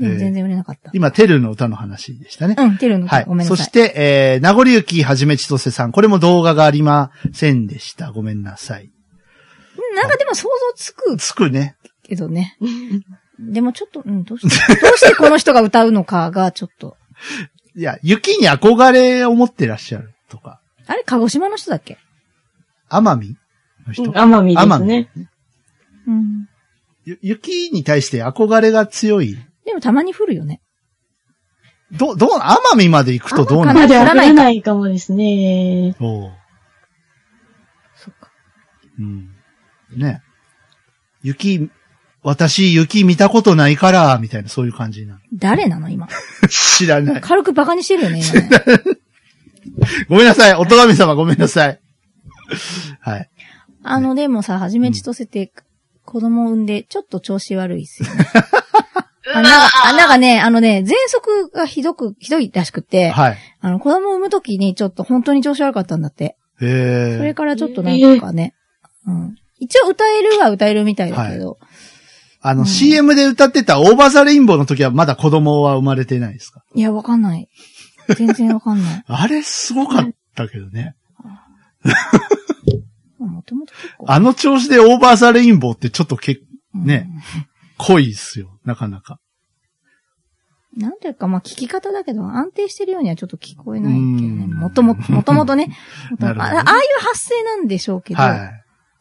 [0.00, 0.90] 全然売れなかった。
[0.92, 2.56] 今、テルの歌の話でしたね。
[2.58, 3.44] うん、テルの歌、はいごめ。
[3.44, 3.56] んなさい。
[3.58, 5.92] そして、えー、名残雪はじめちとせさん。
[5.92, 8.10] これも動画がありませんでした。
[8.10, 8.86] ごめんなさい。
[8.86, 8.90] うん
[9.94, 11.76] なんかでも想像つくつくね。
[12.02, 12.56] けどね。
[13.38, 16.96] でもちょっと、うん、どうして、どうしてこの人が歌うのかがちょっと。
[17.76, 20.60] いや、雪に憧れを持ってらっしゃるとか。
[20.86, 21.98] あれ、鹿児島の人だっけ？
[22.90, 23.36] 奄美
[23.86, 24.10] の人？
[24.10, 25.10] 奄美です奄美ね。
[26.06, 26.48] うん。
[27.04, 29.36] ゆ雪に対して憧れが強い。
[29.64, 30.60] でもたまに降るよね。
[31.92, 33.80] ど、どう、奄美まで行くとどうなる？
[33.80, 35.96] までは降らないか降らないかもですね。
[36.00, 36.32] おう
[37.96, 38.30] そっか。
[38.98, 39.30] うん。
[39.96, 40.22] ね。
[41.22, 41.70] 雪、
[42.22, 45.20] 私雪見たことないから、みたいな、そういう感じになる。
[45.32, 46.08] 誰なの今？
[46.50, 47.20] 知らない。
[47.20, 48.50] 軽くバカにしてるよね、今 ね。
[50.08, 50.54] ごめんなさい。
[50.54, 51.80] おとがみ様ごめんなさい。
[53.00, 53.30] はい。
[53.82, 55.52] あの、でもさ、はじめちとせて、
[56.04, 58.26] 子供産んで、ちょっと調子悪いっすよね。
[59.32, 63.38] あなんか、あなんかね、あのね、喘息がひどく、ひどいらしくて、はい。
[63.60, 66.36] あの、子供産むときにちょっと本当に調子悪かったんだって。
[66.60, 67.34] へそれえ。
[67.34, 68.54] からちょっとなんかね、
[69.06, 69.36] うん。
[69.60, 71.58] 一応歌えるは歌えるみたいだけど、
[72.42, 76.62] あの、うん CM で歌ってた Over the Rainbow の時はまだ子供は生まれてないですか？
[76.74, 77.48] いや、わかんない。
[78.16, 79.04] 全然わかんない。
[79.08, 80.94] あれすごかったけどね。
[83.18, 84.06] もともと結構。
[84.10, 86.38] あの調子で Over the Rainbow ってちょっとけ、
[86.74, 87.08] ね、
[87.78, 88.58] 濃いっすよ。
[88.64, 89.18] なかなか。
[90.76, 90.82] うん。
[90.82, 94.44] なんていうか、まあ、聞き方だけど、安定してるようにはちょっと聞こえないけどね。
[94.44, 95.74] うんもともと、もともとね。
[96.10, 98.50] 元々なるほどあああいう発声なんでしょうけど、は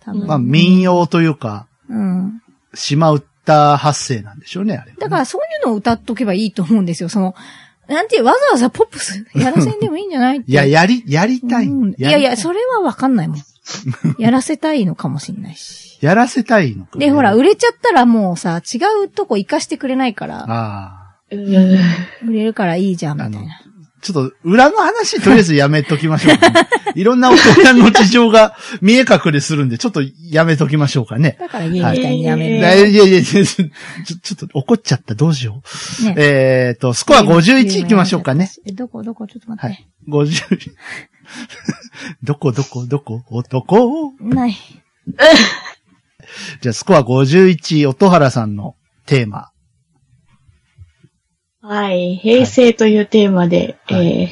[0.02, 0.26] 多分い。
[0.28, 2.42] まあ、民謡というか、うん。
[2.74, 5.02] 島歌発声なんでしょうね、あれはね。
[5.02, 7.10] だからそういうのを歌っとけばいいと思うんですよ。
[7.10, 7.36] その、
[7.88, 10.44] なんていう、わざわざポップス やらせんでもいいんじゃない。
[10.46, 11.66] いや、やり、やりたい。
[11.68, 13.38] うんいやいや、それはわかんないもん。
[14.20, 15.98] やらせたいのかもしんないし。
[16.02, 21.80] やらせたいのかねで、ほら、売れちゃったらもうさ、違うとこ活かしてくれないから、あうー
[22.26, 23.62] 売れるからいいじゃん、みたいな。
[24.00, 24.06] あ。
[24.06, 31.38] ちょっと、裏の話、とりあえずやめときましょうかね、 いろんな大人の事情が見え隠れするんで、ちょっとやめときましょうかね。
[31.40, 32.56] だから家みたいにやめる。
[32.56, 33.66] えいやいやいやちょ、ちょ
[34.34, 35.62] っと怒っちゃった、どうしよ
[36.02, 36.06] う。
[36.06, 38.52] ねえっ、と、スコア51いきましょうかね。。
[38.66, 39.68] え、どこどこちょっと待って。
[39.68, 39.88] はい。
[40.08, 40.72] 50。
[42.24, 44.58] どこどこどこおどこない。
[46.62, 49.50] じゃあ、スコア51、音原さんのテーマ。
[51.72, 52.16] はい。
[52.16, 54.30] 平成というテーマで、はいえー、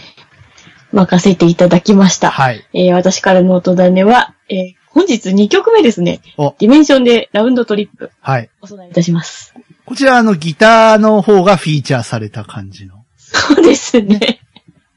[0.91, 2.31] 任せていただきました。
[2.31, 2.67] はい。
[2.73, 6.21] えー、私からの音種は、えー、本日2曲目ですね。
[6.37, 8.49] お、ディメンションでラウンドトリップ、はい。
[8.59, 9.53] お供えいたします。
[9.85, 14.39] こちら、あの、ギターの方がフィーチャーされた感じのそうですね。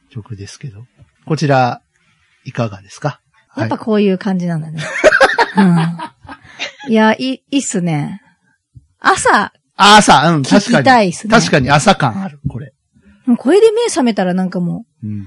[0.09, 0.87] 曲ですけど。
[1.27, 1.83] こちら、
[2.47, 3.21] いかがですか？
[3.55, 3.85] やっぱはい。
[3.85, 4.81] こういう感じなんだね。
[5.59, 6.91] うん。
[6.91, 8.23] いや、いい、いいっすね。
[8.99, 10.85] 朝、あ朝、うん、確聞かに。
[10.85, 11.35] きたいっすね。
[11.35, 12.73] 確かに朝感ある、これ。
[13.39, 15.27] これで目覚めたらなんかもう、うん。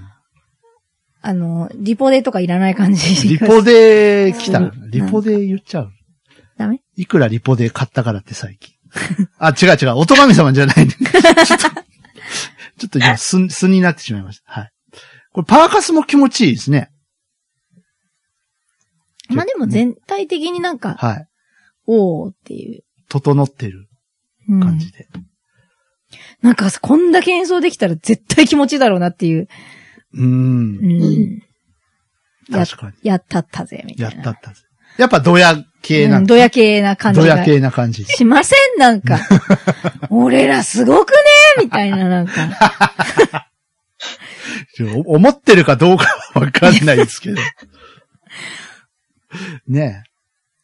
[1.21, 3.29] あの、リポデとかいらない感じ。
[3.29, 4.73] リポで来たう。
[4.89, 5.91] リポで言っちゃう。
[6.57, 6.81] ダメ？
[6.95, 8.75] いくらリポで買ったからって最近。
[9.39, 9.95] あ、違う違う。
[9.95, 10.91] 音神様じゃない、ね。
[11.47, 14.51] ちょっと、ちょっと今、素、素になってしまいました。
[14.51, 14.71] はい。
[15.31, 16.89] これパーカスも気持ちいいですね。
[19.29, 21.27] まあでも全体的になんか、はい。
[21.87, 22.83] おーっていう。
[23.09, 23.92] 整ってるうん
[24.47, 25.07] 感じで。
[26.41, 29.47] なんか、こんだけ演奏できたら絶対気持ちいいだろうなっていう。
[30.13, 30.25] うーん。
[30.25, 31.43] うん。
[32.49, 32.93] や確かに。
[33.03, 34.15] やったったぜ、みたいな。
[34.15, 34.61] やったったぜ。
[34.97, 37.25] やっぱドヤ系なうんんドヤ系な感じが。
[37.25, 38.05] ドヤ系な感じ。
[38.05, 39.19] しません、なんか。
[40.11, 41.15] 俺らすごくね
[41.63, 43.49] みたいな、なんか。
[45.05, 47.41] お 思ってるかどうかはわかんないですけど。
[49.67, 50.03] ね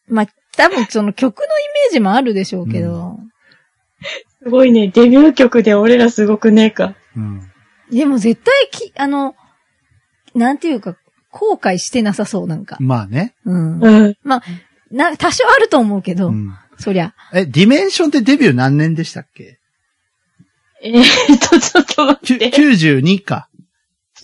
[0.07, 3.17] まあ、多分その曲のイメージもあるでしょうけど。
[4.43, 6.95] すごいね、デビュー曲で俺らすごくねえか。
[7.15, 7.19] え。
[7.19, 7.51] うん。
[7.91, 9.35] でも絶対き、あの、
[10.35, 10.95] なんていうか、
[11.31, 12.77] 後悔してなさそう、なんか。
[12.79, 13.35] まあね。
[13.45, 13.79] うん。
[13.83, 14.17] うん。
[14.91, 16.53] な、多少あると思うけど、うん。
[16.77, 17.13] そりゃ。
[17.33, 19.59] え、ディメンションってデビュー何年でしたっけ？
[20.81, 22.49] えー、っと、ちょっと待って。
[22.51, 23.49] 92か。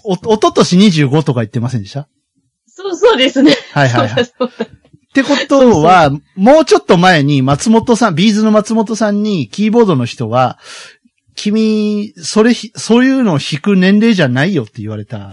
[0.04, 2.08] お、おととし25とか言ってませんでした？
[2.68, 3.54] そうそうですね。
[3.74, 4.24] はいはいはい。
[4.24, 4.66] っそうだそうだ
[5.16, 10.60] てことは、もうちょっと前に松本さん、ビーズの松本さんにキーボードの人は、
[11.36, 15.32] 君、それひ、そういうのを弾く年齢じゃないよって言われた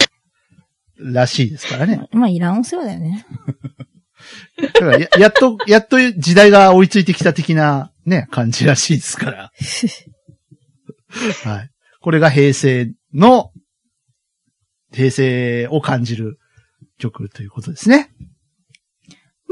[0.99, 2.09] らしいですからね。
[2.12, 3.27] まあ、いらんお世話だよね。
[4.61, 9.53] だからや やっと、やっと時代が追いついてきた的なね、感じらしいですから。
[11.45, 11.71] はい。
[12.01, 13.51] これが平成の、
[14.92, 16.38] 平成を感じる
[16.99, 18.11] 曲ということですね。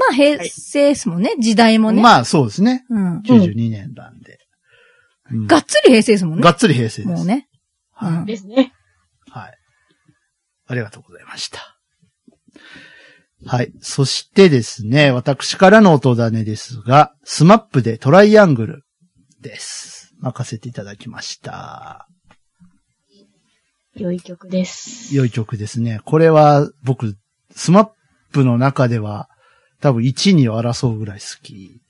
[0.01, 2.01] まあ、平成ですもんね、時代もね。
[2.01, 2.85] まあそうですね。
[2.89, 3.19] うん。
[3.21, 4.39] 92年なんで。
[5.31, 6.43] うんがっつり平成ですもんね。
[6.43, 7.09] がっつり平成です。
[7.09, 7.49] もうね。
[8.01, 8.25] うはいん。
[8.25, 8.73] ですね。
[9.31, 9.55] はい。
[10.67, 11.77] ありがとうございました。
[13.47, 13.73] はい。
[13.81, 18.83] そしてですね、私からの音種ですが、スマップでトライアングル
[19.41, 20.13] です。
[20.19, 22.09] 任せていただきました。
[23.95, 25.15] 良い曲です。
[25.15, 26.01] 良い曲ですね。
[26.05, 27.17] これは僕、
[27.55, 29.30] SMAP の中では
[29.81, 31.81] 多分1、2を争うぐらい好き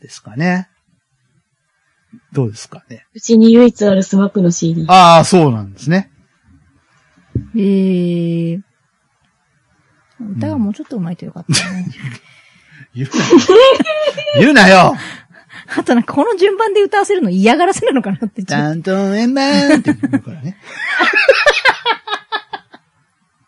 [0.00, 0.68] ですかね。
[2.32, 3.06] どうですかね。
[3.14, 4.84] うちに唯一あるスマップの CD。
[4.88, 6.10] ああ、そうなんですね。
[7.54, 8.62] えー。
[10.36, 11.86] 歌がもうちょっと上手いとよかったね。
[12.94, 13.34] 言うなよ。
[14.38, 14.96] 言うなよ
[15.78, 19.14] あとなんかこの順番で歌わせるの嫌がらせなのかなってちょっと。
[19.14, 20.58] 円満って言うからね。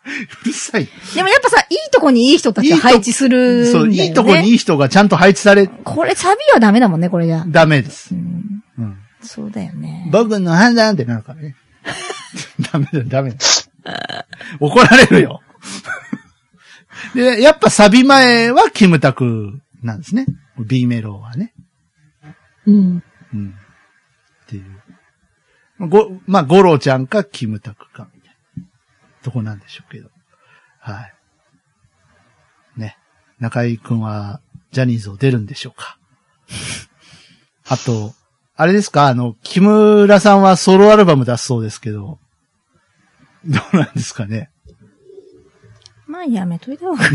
[0.42, 0.88] うるさい。
[1.14, 3.66] でもやっぱさ、いいとこにいい人たちを配置する。
[3.66, 7.44] そう、いいとこにいい人がちゃんと配置され、これサビはダメだもんね、これじゃ。
[7.48, 8.18] ダメですう。
[8.18, 8.98] ん、うん。
[9.22, 10.08] そうだよね。
[10.12, 11.56] 僕の判断ってなるからね。
[12.72, 13.36] ダメだ、ダメだ。
[14.60, 15.40] 怒られるよ。
[17.14, 20.26] で、やっぱサビ前はキムタクなんですね。
[20.58, 21.52] B メロはね。
[22.66, 23.02] うん。
[23.32, 23.54] うん。
[24.44, 25.88] っていう。
[25.88, 28.08] ご、まあ、ゴロちゃんかキムタクか、
[29.24, 30.10] とこなんでしょうけど。
[30.78, 31.00] は
[32.76, 32.80] い。
[32.80, 32.96] ね。
[33.40, 35.98] 中井くんは、ジャニーズを出るんでしょうか。
[37.66, 38.14] あと、
[38.56, 39.06] あれですか？
[39.06, 42.18] あの、木村さんはソロアルバム出すそうですけど、
[43.44, 44.50] どうなんですかね？
[46.06, 47.04] まあやめといた方が。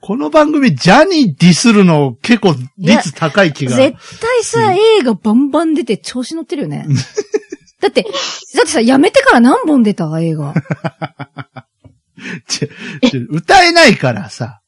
[0.00, 3.74] この番組、ジャニーディスるの結構率高い気が。
[3.76, 6.86] 絶対さ、映画バンバン出て調子乗ってるよね。
[7.84, 10.08] だって、だってさ、やめてから何本出た？
[10.20, 10.54] 映画。
[12.48, 12.66] ち
[13.28, 14.62] 歌えないからさ。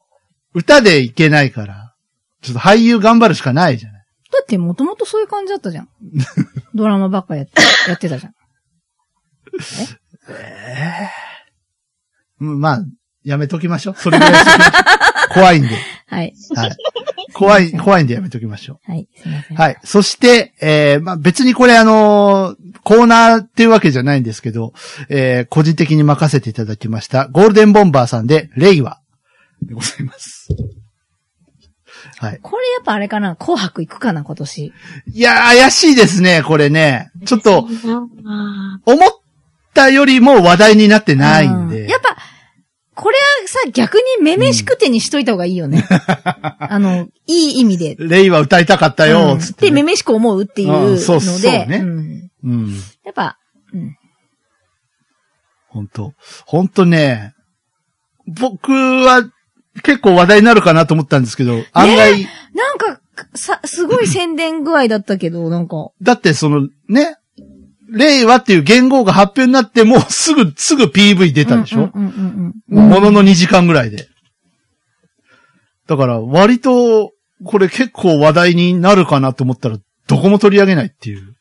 [0.53, 1.95] 歌でいけないから。
[2.43, 4.05] ちょっと俳優頑張るしかないじゃない。
[4.31, 5.89] だってもともとそういう感じだったじゃん。
[6.75, 7.53] ドラマばっかやって、
[7.89, 8.33] やってたじゃん。
[12.41, 12.81] う んまあ、
[13.27, 13.95] やめときましょう。
[13.97, 14.47] それぐらいし
[15.35, 15.69] 怖いんで。
[16.09, 16.33] はい。
[16.55, 16.77] はい。
[17.35, 19.57] 怖い、怖いんでやめときましょはい、すいません。
[19.57, 19.61] う。
[19.61, 19.77] はい。
[19.85, 24.73] そして、えー、まあ別にこれあのーコーナーっていうわけじゃないんですけど、
[25.09, 29.01] えー、個人的に任せていただきました、ゴールデンボンバーさんで、レイワ
[29.61, 30.49] でございます。
[32.19, 32.39] はい。
[32.41, 34.73] これやっぱあれかな紅白行くかな今年。
[35.13, 37.11] いやー、怪しいですね、これね。
[37.25, 37.67] ちょっと、
[38.27, 39.11] あ思っ
[39.75, 41.87] たよりも話題になってないんで。
[41.87, 42.17] うやっぱ、
[42.97, 45.85] これはさ、逆にめめしくてにしといた方がいいよね。
[46.59, 47.95] あの、いい意味で。
[47.99, 52.75] レイは歌いたかったよ、うんつって、で、めめしく思うっていうので、うんそうそうねんうん。
[53.05, 53.39] やっぱ、
[53.75, 53.97] うん。
[55.69, 56.15] 本当
[56.47, 57.35] 本当ね、
[58.27, 59.31] 僕は
[59.83, 63.01] 結構話題になるかなと思ったんですけど、案外、なんか、
[63.35, 67.17] さ、すごい宣伝具合だったけど、なんか、だってそのね、
[67.89, 72.89] 令和っていう言語が発表になってもうすぐ、すぐ PV 出たでしょ、うんうんうんうんうん。
[72.91, 74.09] ものの2時間ぐらいで。
[75.87, 77.13] だから割と、
[77.45, 81.35] これ結構話題になるかなと思ったら、どこも取り上げないっていう。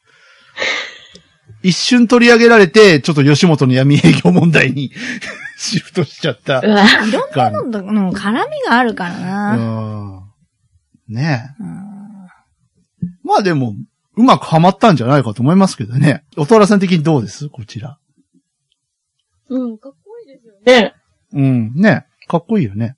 [1.63, 4.91] 一瞬取り上げられて、ちょっと吉本の闇営業問題に
[5.57, 6.59] シフトしちゃった。
[6.59, 9.55] うわいろんなのとの絡みがあるからな。
[11.07, 11.63] うんねえ。
[11.63, 11.85] うん
[13.23, 13.73] まあでも、
[14.17, 16.23] うまくはまったんじゃないかと思いますけどね。
[16.37, 17.49] おとらさん的にどうです？
[17.49, 17.97] こちら。
[19.49, 20.93] うん、かっこいいですよね。
[21.33, 21.73] うん。
[21.75, 22.95] ねかっこいいよね。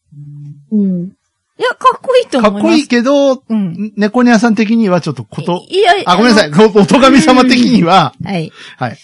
[0.71, 1.17] うん。
[1.59, 2.61] いや、かっこいいと思います。
[2.61, 3.93] かっこいいけど、うん。
[3.97, 6.51] 猫ニャさん的にはちょっとこと、いや、あ、ごめんなさい。
[6.51, 8.23] おおとがみ様的には、い。
[8.23, 8.51] はい。
[8.77, 8.97] はい。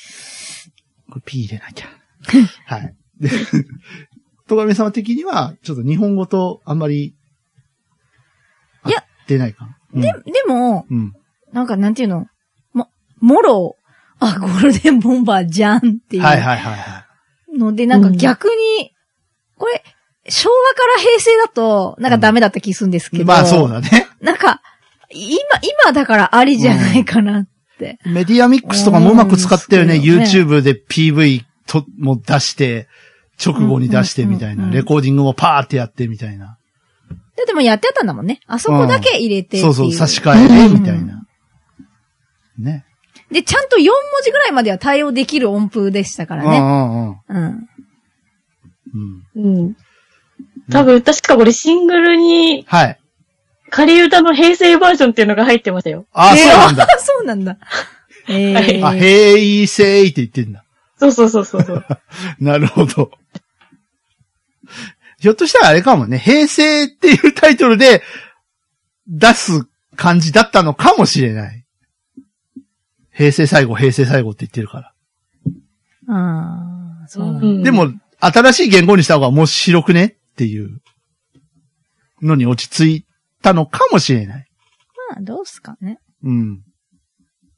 [1.10, 1.88] これ P 入れなきゃ。
[2.66, 2.96] はい。
[3.20, 3.30] で、
[4.46, 7.16] おとがみ様的には、ちょっと日本語とあんまり、
[8.86, 10.02] いや、合ってないかな。
[10.02, 11.14] で、でも、うん。
[11.54, 11.58] うん。
[11.58, 12.28] なんかなんていうの、
[12.74, 12.90] も、
[13.20, 13.76] もろ、
[14.20, 17.06] あ、ゴールデンボンバーじゃんっていうはいはいはいは
[17.54, 17.58] い。
[17.58, 18.92] ので、なんか逆に、
[19.58, 19.84] これ、
[20.30, 23.26] 昭和から平成だと、なんかダメだった気するんですけど。
[23.26, 24.08] まあそうだね。
[24.22, 24.62] なんか、
[25.12, 25.38] 今、
[25.84, 28.00] 今だからありじゃないかなって。
[28.06, 30.00] メディアミックスとかもうまく使ったよね。
[30.00, 32.88] ね YouTube で PV と、も出して、
[33.44, 34.54] 直後に出してみたいな。
[34.54, 36.58] うんうんうんうんレコーディングもパーってやってみたいな。
[37.36, 38.40] で、でもやってたんだもんね。
[38.48, 41.24] あそこだけ入れてっていそうそう、差し替えね、みたいな。
[42.58, 42.86] ね。
[43.32, 43.92] で、ちゃんと4文
[44.24, 46.60] 字ぐらいまでは対応できる音符でしたからね。
[46.60, 47.18] んうん。
[47.28, 47.70] うん。
[48.94, 49.66] うん。
[49.66, 49.78] うん。
[50.72, 53.00] 多分、確かこれシングルに、はい。
[53.70, 56.06] 仮歌の平成バージョンっていうのが入ってましたよ。
[56.14, 56.84] あ、そうなんだ。
[56.84, 57.58] あ そうなんだ。
[58.30, 60.64] えー、あ、へいせいって言ってんだ。
[60.98, 61.86] そうそうそうそうそう。
[62.40, 63.12] なるほど。
[65.20, 68.04] ひょっとしたらあれかもね、平成っていうタイトルで
[69.08, 71.63] 出す感じだったのかもしれない。
[73.14, 74.94] 平成最後、平成最後って言ってるから。
[76.14, 77.48] ああ、そうなんだ。
[77.48, 80.82] うんで、も、新しい言語にした方が面白くねっていう
[82.22, 83.06] のに落ち着い
[83.42, 84.48] たのかもしれない。
[85.12, 86.00] まあ、どうすかね。
[86.24, 86.62] うん。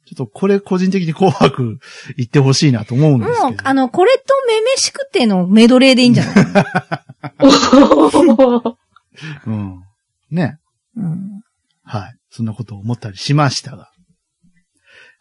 [0.05, 1.79] ちょっとこれ個人的に紅白
[2.17, 3.43] 行ってほしいなと思うんですけど。
[3.49, 6.35] もう、あの、これとめめしくてのメドレーでいいんじゃない？
[9.47, 9.83] うん。
[10.29, 10.57] ね。
[10.95, 11.41] うん。
[11.83, 12.15] はい。
[12.29, 13.89] そんなことを思ったりしましたが。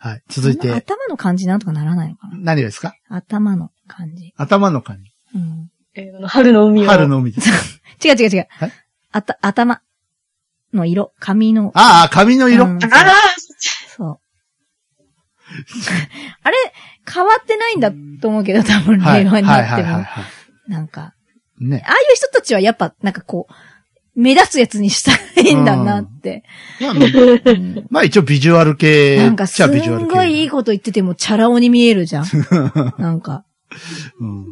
[0.05, 0.23] はい。
[0.29, 2.37] 続いて、頭の感じなんとかならないのかな？
[2.37, 2.95] 何がですか？
[3.09, 4.35] 頭の感じ。
[4.37, 5.11] 頭の感じ。
[5.35, 5.71] うん。
[5.95, 6.91] え春の海を。
[6.91, 7.49] 春の海です。
[8.07, 8.73] 違う違う違うはい。
[9.13, 9.81] あた、頭
[10.75, 11.73] の色、髪の。
[11.75, 12.67] ああ、髪の色。
[12.67, 13.13] うんああ
[13.97, 14.19] そう。
[16.43, 16.57] あれ、
[17.11, 17.91] 変わってないんだ
[18.21, 19.25] と思うけど、多分、はい。
[19.25, 19.89] 令和にはいなっても。
[19.89, 20.25] はいはいは
[20.69, 21.15] なんか、
[21.61, 21.65] い。
[21.67, 21.83] ね。
[21.87, 23.53] ああいう人たちはやっぱ、なんかこう、
[24.15, 26.45] 目立つやつにしたいんだなって。
[26.81, 26.97] まあ、う
[27.53, 29.17] んまあ一応ビジュアル系。
[29.17, 29.65] なんかす。
[29.67, 32.25] んごいいいこと言ってても、チャラ男に見えるじゃん。
[32.99, 33.45] なんか。
[34.21, 34.47] うん。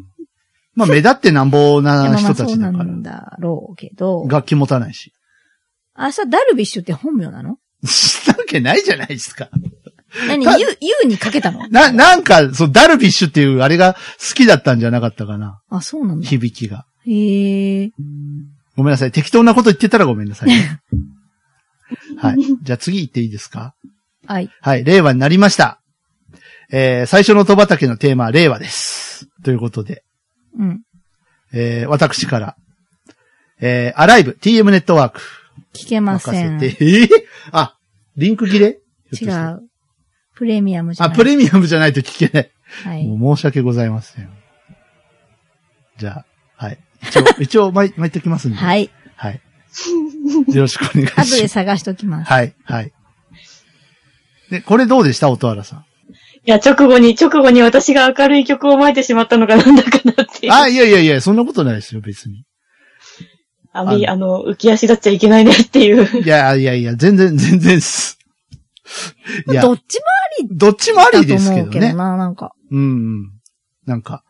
[0.74, 2.84] まあ目立ってなんぼな人あまあそうたちだから。
[2.84, 4.26] なんだろうけど。
[4.28, 5.12] 楽器持たないし。
[5.94, 7.58] あ、さ、ダルビッシュって本名なの？
[7.84, 9.50] したわけないじゃないですか。
[10.28, 10.44] 何？
[10.44, 11.68] たユー、ユーにかけたの？
[11.68, 15.60] な、なんか、そう、ダルビッシュっていうあれが好きだったんじゃなかったかな。
[15.68, 16.26] あ、そうなんだ。
[16.26, 16.86] 響きが。
[17.06, 17.90] へえ。
[18.76, 19.12] ごめんなさい。
[19.12, 20.80] 適当なこと言ってたらごめんなさいね。
[22.18, 22.36] はい。
[22.62, 23.74] じゃあ次行っていいですか？
[24.26, 24.50] はい。
[24.60, 24.84] はい。
[24.84, 25.80] 令和になりました。
[26.70, 29.28] えー、最初の戸畑のテーマは令和です。
[29.44, 30.04] ということで、
[30.58, 30.82] うん。
[31.52, 32.56] えー、私から、
[33.60, 35.20] えー、アライブ TM ネットワーク
[35.74, 36.58] 聞けません。
[36.58, 37.08] 任せて、えー、
[37.52, 37.76] あ、
[38.16, 38.78] リンク切れ？
[39.12, 39.26] 違。
[39.26, 39.60] う。
[40.34, 41.16] プレミアムじゃあ、ない。
[41.18, 42.50] プレミアムじゃないと聞けない。
[42.84, 43.06] はい。
[43.06, 44.30] もう申し訳ございません。
[45.98, 46.78] じゃあ、はい。
[47.02, 48.56] 一応、一応巻い、巻いておきますんで。。
[48.56, 48.90] はいい。
[49.16, 49.40] はい。
[50.54, 51.34] よろしくお願いします。
[51.34, 52.30] 後で探しときます。
[52.30, 52.92] はい、はい。
[54.50, 55.30] で、これどうでした？
[55.30, 55.84] 音原さん。
[56.44, 60.52] いや、直後に、直後に私が明るい曲を巻いてしまったのがなんだかなっていう。
[60.52, 62.44] あ、いやいやいや、そんなことないですよ、別に。
[63.72, 66.22] あみ、あの、浮き足立っちゃいけないねっていう。
[66.22, 68.18] いやいやいや、全然、全然っす。
[69.48, 70.02] いやど、っちも
[70.50, 71.94] どっちもあありだとりですけどね。
[71.94, 72.52] な、なんか。
[72.70, 72.82] うんう
[73.22, 73.30] ん。
[73.86, 74.24] なんか、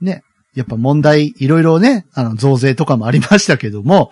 [0.00, 0.22] ね。
[0.54, 4.10] やっぱ問題、いろいろね、あの、増税とかもありましたけども、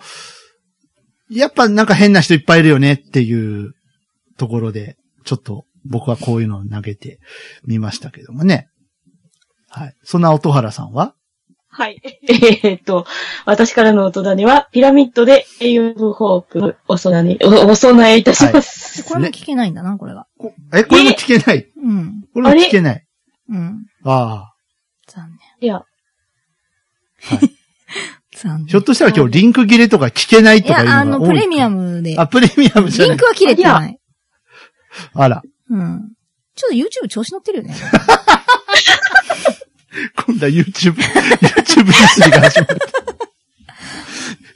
[1.29, 3.73] やっぱなんか変な人いっぱいいるよねっていう
[4.37, 7.19] ところで、ちょっと僕はこういうのを投げて
[7.65, 8.67] みましたけどもね。
[9.69, 9.93] はい。
[10.03, 11.15] そんな音原さんは？
[11.69, 11.99] はい。
[12.29, 13.07] えーっと、
[13.45, 19.03] 私からの音種は、ピラミッドでエイオブホープお供え、おお供えいたします。
[19.05, 20.27] これも聞けないんだな、これが。
[20.37, 21.71] こえ、これも聞けない。
[21.75, 22.25] うん。
[22.31, 23.03] これも聞けない。
[23.49, 23.85] うん。
[24.03, 24.53] ああ。
[25.07, 25.39] 残念。
[25.61, 25.83] いや、
[28.35, 28.65] 残念。
[28.67, 32.19] ひょっとしたら今日リンク切れとか聞けないいや、あの、とかいうのが多いプレミアムで。
[32.19, 33.25] あ、プレミアムじゃないリンク。
[33.25, 33.97] は切れてない。
[35.13, 35.41] あら。
[35.69, 36.13] うん。
[36.55, 37.75] ちょっと YouTube 調子乗ってるよね。
[40.25, 43.03] 今度は YouTube、YouTube ディスりが始まった。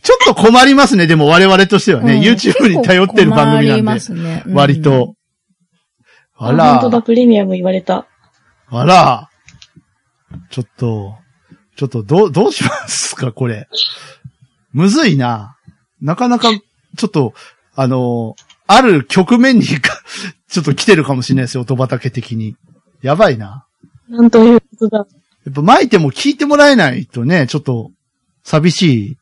[0.08, 2.14] ちょっと困りますね、でも我々としてはね。
[2.16, 3.82] うん YouTube に頼ってる番組なんで。
[3.82, 4.44] ますね。
[4.46, 5.16] うん割と。。
[6.36, 8.08] あ本ら当、だ、プレミアム言われた。
[8.70, 9.30] あら。
[10.50, 11.16] ちょっと、
[11.78, 13.70] ちょっと、どう、どうしますか、これ。
[14.74, 15.56] むずいな。
[16.02, 17.34] なかなか、ちょっと、
[17.76, 20.02] あの、ある局面にか、
[20.50, 22.56] ちょっと来てるかもしれないですよ、音畑的に。
[23.02, 23.68] やばいな。
[24.10, 24.98] なんということだ。
[25.46, 27.92] やっぱ巻いても聞いてもらえないとね、ちょっと、
[28.44, 29.18] 寂しい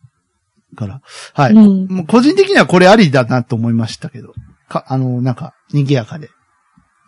[0.76, 1.02] から。
[1.34, 1.54] はい。
[1.54, 4.34] うんもう個人的にはこれありだなと思いましたけど。
[4.70, 6.30] か、あの、なんか、賑やかで。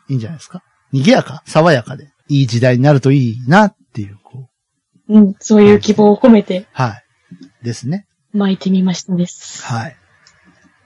[0.09, 2.09] いいんじゃないですか賑やか爽やかで。
[2.27, 4.46] いい時代になるといいなっていう、こう。
[5.09, 7.03] うん、そういう希望を込めてはい。
[7.63, 8.05] ですね。
[8.33, 9.63] 巻いてみましたです。
[9.63, 9.95] はい。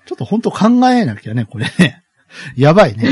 [0.06, 2.04] ちょっと本当考えなきゃね、これね。
[2.56, 3.10] やばいね。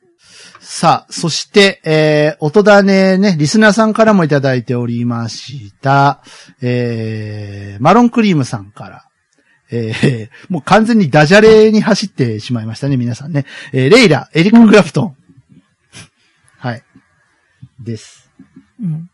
[0.60, 6.22] さあ、そして、えー、音種ね、リスナーさんからもいただいておりました。
[6.62, 9.04] えー、マロンクリームさんから。
[9.72, 13.46] えー、 もう完全にダジャレに走ってしまいましたね、皆さんね。
[13.72, 15.16] えー、レイラ、エリック・クラプトン。
[16.58, 16.82] はい。
[17.80, 18.30] です。
[18.80, 19.09] うん。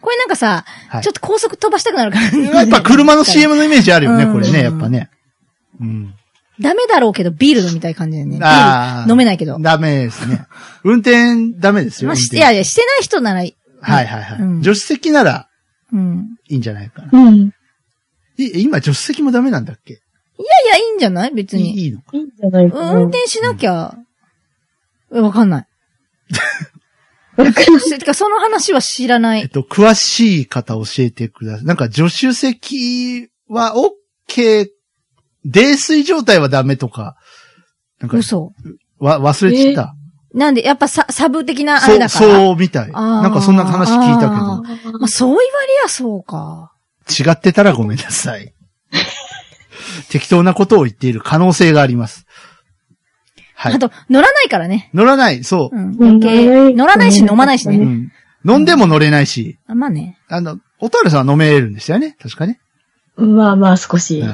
[0.00, 2.26] これなんかさ、はいちょっと高速飛ばしたくなるから。
[2.38, 5.08] やっぱ 車の CM のイメージあるよね、うんこれね、やっぱね。
[5.80, 6.14] うん。
[6.60, 8.36] ダメだろうけど、ビール飲みたい感じだよね。
[8.36, 9.58] ビあーール飲めないけど。
[9.58, 10.44] ダメですね。
[10.84, 12.08] 運転ダメですよ。
[12.08, 13.56] まあ、しいやいや、してない人ならいい。
[13.80, 14.38] はいはいはい。
[14.40, 15.48] うん助手席なら
[15.92, 16.36] うん。
[16.48, 17.08] いいんじゃないかな。
[17.12, 17.34] うん。
[17.36, 19.94] いい今助手席もダメなんだっけ？
[19.94, 19.96] い
[20.68, 21.30] やいや、いいんじゃない？
[21.32, 21.74] 別いに。
[21.80, 22.16] いいいのか。
[22.16, 22.92] いんじゃないかな。
[22.94, 23.94] 運転しなきゃ、
[25.14, 25.66] えわかんない。
[28.14, 29.42] その話は知らない。
[29.42, 31.64] えっと、詳しい方教えてください。
[31.64, 33.74] なんか助手席は
[34.28, 34.68] OK、
[35.44, 37.16] 泥酔状態はダメとか、
[38.00, 38.52] なんか、嘘。
[38.98, 39.94] わ、忘れちった。
[40.34, 42.26] なんで、やっぱササブ的なあそう、れだから。
[42.26, 42.92] そうみたい。
[42.92, 45.46] なんかそんな話聞いたけあど、まあ、そう言われ
[45.82, 46.72] やそうか。
[47.10, 48.54] 違ってたらごめんなさい。
[50.08, 52.24] 適当なことを言っている可能性があります。
[53.62, 53.78] はいあ。
[53.78, 54.90] と、乗らないからね。
[54.92, 55.80] 乗らない、そうう。
[55.80, 56.18] ん。
[56.20, 57.78] 乗らないし飲まないしうね。
[57.78, 58.12] ん。
[58.44, 60.18] 飲んでも乗れないし、あまあね。
[60.28, 62.16] あの、おたるさんは飲めるんですよね？
[62.20, 62.58] 確かね。
[63.16, 64.20] まあまあ少し。
[64.20, 64.32] はい。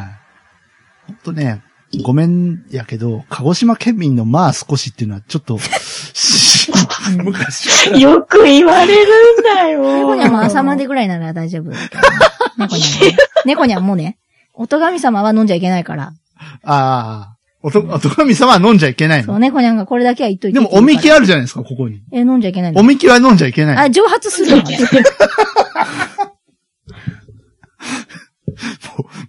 [1.08, 1.62] ほんとね、
[2.02, 5.58] ごめんやけど、鹿児島県民のまあ少しっていうのはちょっと、
[7.24, 7.98] 昔から。
[7.98, 9.82] よく言われるんだよ。
[9.82, 11.70] 猫にゃんも朝までぐらいなら大丈夫。
[12.58, 13.16] 猫にゃんもね。
[13.44, 14.18] 猫にゃんもね。
[14.54, 16.12] 音神様は飲んじゃいけないから。
[16.64, 19.40] ああ、おと、おと神様は飲んじゃいけないそう、の。
[19.40, 22.02] 猫にゃんがこれだけは言っといてでも、おみきはあるじゃないですか、ここに。
[22.12, 22.80] え、飲んじゃいけないの？
[22.80, 23.82] おみきは飲んじゃいけないの？
[23.82, 24.62] あ、蒸発するの？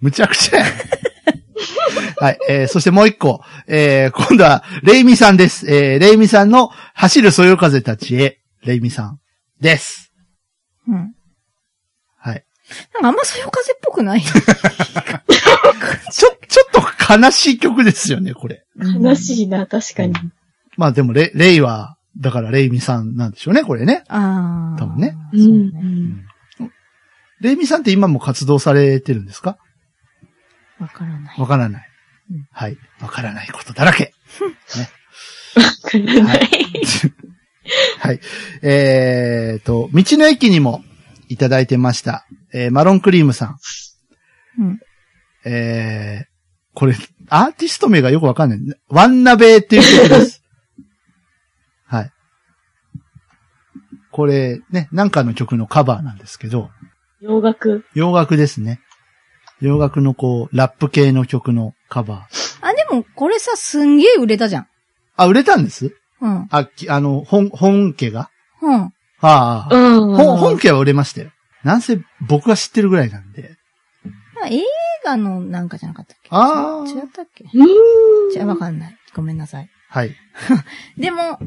[0.00, 0.66] むちゃくちゃや。
[2.18, 3.42] はい、えー、そしてもう一個。
[3.66, 5.66] えー、今度は、レイミさんです。
[5.72, 9.20] えー、レイミさんの走るそよ風たちへ、レイミさん
[9.60, 10.12] です。
[10.88, 11.14] うん。
[12.18, 12.44] はい。
[12.94, 14.22] なんかあんまそよ風っぽくない。
[16.10, 16.70] ちょ、ちょっ
[17.08, 18.64] と悲しい曲ですよね、これ。
[18.76, 20.14] 悲しいな、確かに。
[20.76, 24.04] まあでもレ、レイは、だからレイミさんなんでしょうね、これね。
[24.08, 24.78] ああ。
[24.78, 25.54] 多分ねそうね。
[25.80, 26.26] ん。
[27.40, 29.56] レイミさんって今も活動されてるんですか？
[30.78, 31.40] わからない。
[31.40, 31.88] わからない
[32.30, 32.48] うん。
[32.52, 32.76] はい。
[33.00, 34.12] わからないことだらけ。
[35.56, 36.48] わからない。
[38.00, 38.20] はい。
[38.62, 40.82] えーと、道の駅にも
[41.28, 42.26] いただいてました。
[42.52, 43.58] えーマロンクリームさん。
[44.58, 44.80] うん。
[45.44, 46.26] えー、
[46.74, 46.94] これ、
[47.28, 48.58] アーティスト名がよくわかんない。
[48.88, 50.42] ワンナベっていう曲です。
[51.86, 52.10] はい。
[54.10, 56.70] これね、なんかの曲のカバーなんですけど、
[57.20, 57.84] 洋楽。
[57.94, 58.80] 洋楽ですね。
[59.60, 62.66] 洋楽のこう、ラップ系の曲のカバー。
[62.66, 64.68] あ、でも、これさ、すんげえ売れたじゃん。
[65.16, 65.94] あ、売れたんです？
[66.20, 66.48] うん。
[66.50, 68.30] あ、きあの、本、本家が？
[68.62, 68.82] うん。
[68.82, 70.16] ああ、うん。
[70.16, 71.30] 本、本家は売れましたよ。
[71.62, 73.56] なんせ僕が知ってるぐらいなんで。
[74.42, 74.62] あ映
[75.04, 76.28] 画のなんかじゃなかったっけ？
[76.30, 77.44] あー違ったっけ？
[78.32, 78.96] じゃあわかんない。
[79.14, 79.70] ごめんなさい。
[79.88, 80.14] はい。
[80.96, 81.40] でも、洋楽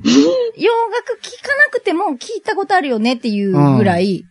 [1.21, 4.25] 聞かなくても聞いたことあるよねっていうぐらい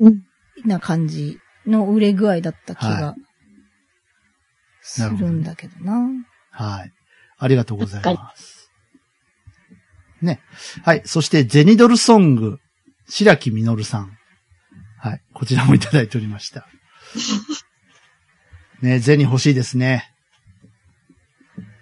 [0.00, 0.22] うん。
[0.64, 3.14] な感じの売れ具合だった気はが
[4.82, 6.08] するんだけどな。
[6.50, 6.92] はい。
[7.38, 8.72] ありがとうございます。
[10.20, 10.40] ね。
[10.84, 11.02] はい。
[11.04, 12.58] そして、ゼニドルソング、
[13.08, 14.18] 白木みのるさん。
[14.98, 15.22] はい。
[15.32, 16.66] こちらもいただいておりました。
[18.82, 20.04] ね、ゼニ欲しいですね。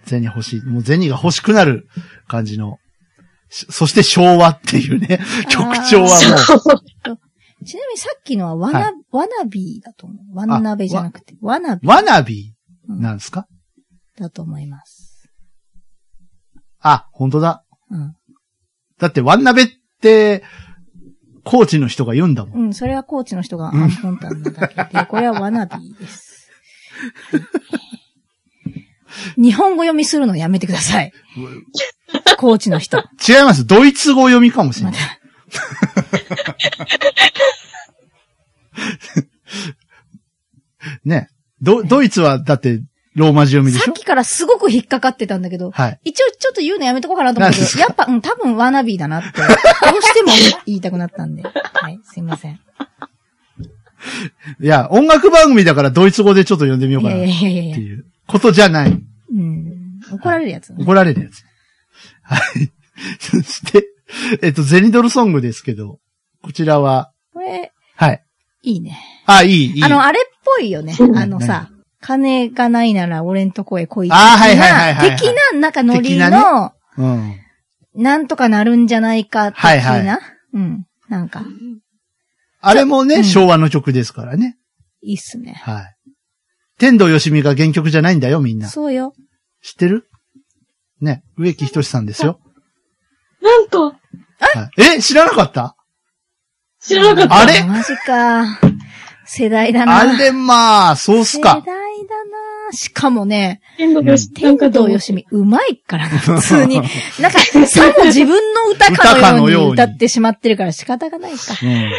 [0.04, 0.62] ゼニ欲しい。
[0.62, 1.88] もうゼニが欲しくなる
[2.28, 2.78] 感じの。
[3.48, 5.20] しそして昭和っていうね、
[5.50, 10.36] 曲調はもう、ちなみにさっきのはワナ、はワナビーだと思う。
[10.36, 12.54] ワナベじゃなくて、ワナビワナビ
[12.88, 13.46] うんーなんですか、
[14.18, 15.28] だと思います。
[16.80, 17.64] あ、本当だ。
[17.90, 18.14] うん。
[18.98, 19.68] だってワンナベっ
[20.00, 20.44] て、
[21.44, 22.60] コーチの人が言うんだもん。
[22.60, 26.25] うん、それはコーチの人がアンポンタンなだけで、これはワナビーです。
[29.36, 31.12] 日本語読みするのやめてください。
[32.36, 32.98] コーチの人。
[33.26, 33.66] 違います。
[33.66, 35.00] ドイツ語読みかもしれない。
[41.04, 41.28] ね。
[41.62, 42.82] ド、ドイツはだって
[43.14, 43.84] ローマ字読みでしょ？
[43.86, 46.00] さっきからすごく引っかかってたんだけど、はい。
[46.04, 50.28] 一応ちょっと言うのやめとこうかなと思ったけど、やっぱ、うん、多分ワナビーだなって、どうしても
[50.66, 51.42] 言いたくなったんで。
[51.42, 52.60] はい、すいません。
[54.60, 57.80] いや、音楽番組だからドイツ語でちょっと読んでみようかないやいやいやいやって。
[57.82, 58.90] いうことじゃない。
[58.90, 60.00] うん。
[60.12, 60.76] 怒られるやつ、ね。
[60.84, 61.44] 怒られるやつ。
[62.22, 62.72] はい。
[63.18, 63.86] そして、
[64.42, 65.98] えっと、ゼニドルソングですけど、
[66.42, 68.22] こちらは、これ、はい。
[68.62, 68.98] いいね。
[69.26, 69.84] あ、いい、いい。
[69.84, 70.96] あの、あれっぽいよね。
[70.98, 77.34] うんあのさ、金がないなら俺んとこへ来い的あーはいはいはいはいはい的な、なんかノリの、うん。
[77.94, 79.68] なんとかなるんじゃないか的な。
[79.68, 80.18] はいはい
[80.52, 80.86] うん。
[81.08, 81.42] なんか、
[82.60, 84.56] あれもね、うん昭和の曲ですからね。
[85.02, 85.60] いいっすね。
[85.64, 85.94] はい。
[86.78, 88.68] 天童よしみが原曲じゃないんだよ、みんな。
[88.68, 89.12] そうよ。
[89.62, 90.08] 知ってる？
[91.00, 92.40] ね、植木仁さんですよ。
[93.42, 93.92] なんと、は
[94.76, 95.76] い、え、知らなかった？
[96.80, 97.36] 知らなかった。
[97.36, 97.62] あれ？
[97.64, 98.58] マジか。
[99.26, 99.98] 世代だな。
[99.98, 101.62] あれ、まあ、そうっす世か代。
[101.64, 102.72] だな。
[102.72, 106.76] しかもね、天童よし、な天童よしみ、うまいからな、 普通に。
[107.20, 111.38] なんか、さも自分の歌歌かのように歌ってしまってるから仕方がないか。
[111.62, 111.90] うん。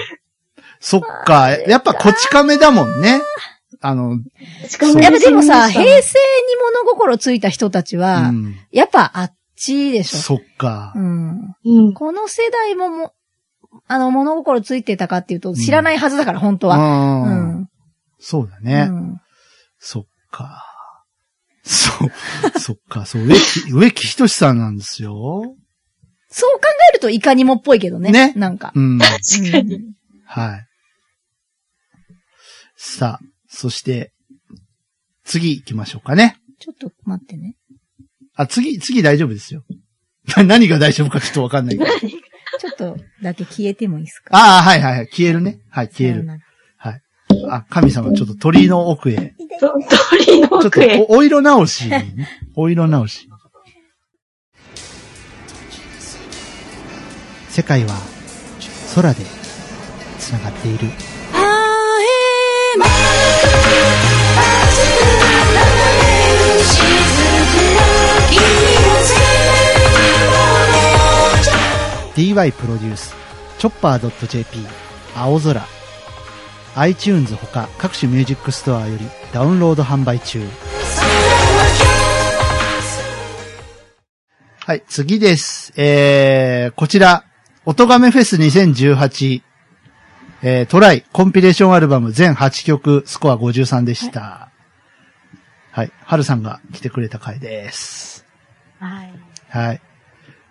[0.79, 1.51] そっか。
[1.51, 3.21] やっぱこち亀だもんね。
[3.81, 4.19] あの、
[4.67, 5.93] しかもやっぱでもさ、平成に
[6.61, 8.55] 物心ついた人たちうは、ん。
[8.71, 10.17] やっぱあっちでしょ。
[10.17, 10.99] そっかう。
[10.99, 11.55] ん。
[11.65, 11.93] うん。
[11.93, 13.13] この世代もも、
[13.87, 16.77] あの、物心ついてたかっていうと、知らないはずだから、本当は。
[16.77, 16.79] う。
[16.79, 17.69] うんん。
[18.19, 18.87] そうだね。
[18.89, 19.21] うん
[19.79, 20.63] そっか。
[21.63, 22.09] そう。
[22.59, 23.05] そっか。
[23.05, 23.23] そう。
[23.23, 25.55] 植木、植木仁さんなんですよ。
[26.29, 28.11] そう考えるといかにもっぽいけどね。
[28.11, 28.71] ねなんか。
[28.75, 28.97] うん。
[28.99, 29.75] 確かに。
[29.75, 29.97] うん
[30.27, 30.66] はい。
[32.89, 34.13] さあ、そして、
[35.25, 36.37] 次行きましょうかね。
[36.57, 37.55] ちょっと待ってね。
[38.33, 39.63] あ、次、次大丈夫ですよ。
[40.37, 41.91] な 何が大丈夫かちょっとわかんないけど。
[42.59, 44.35] ちょっとだけ消えてもいいですか？
[44.35, 45.07] ああ、はいはいはい。
[45.09, 45.59] 消えるね。
[45.69, 46.25] はい、消える。
[46.77, 47.01] はい。
[47.49, 49.35] あ、神様、ちょっと鳥居の奥へ。
[49.59, 52.15] 鳥のちょっとお色直し、ね。
[52.55, 53.27] お色直し。
[57.49, 57.95] 世界は
[58.95, 59.23] 空で
[60.19, 60.87] 繋がっている。
[72.17, 73.13] DY プロデュース、
[73.59, 74.65] チョッパー .jp、
[75.15, 75.61] 青空、
[76.75, 80.41] iTunes ほか各種ミュージックストアよりダウンロード販売中。
[84.59, 85.73] はい、次です。
[85.77, 87.23] えー、こちら、
[87.65, 89.41] 音亀フェス2018、
[90.43, 94.51] えー、トライ、コンピレーションアルバム全8曲、スコア53でした。
[95.71, 98.25] はい、はるさんが来てくれた回です。
[98.79, 99.13] はい。
[99.49, 99.81] はい。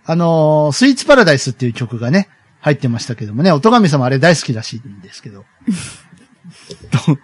[0.05, 2.29] あのースイーツパラダイスっていう曲がね、
[2.61, 5.45] 入ってましたけどもね、音神様あれ大好きらしいんですけど。
[7.07, 7.19] どう、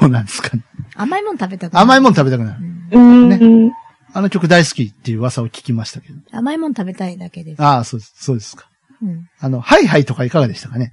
[0.00, 0.64] どうなんですかね。
[0.96, 2.58] 甘いもん食べたくなる甘いもん食べたくなる。
[2.92, 3.28] うん。
[3.28, 3.72] ね
[4.14, 6.18] あの曲大好きっていう噂を聞きましたけど。
[6.32, 7.62] 甘いもん食べたいだけです。
[7.62, 8.68] ああ、そうです、そうですか。
[9.00, 9.28] うん。
[9.40, 10.92] あの、ハイハイとかいかがでしたかね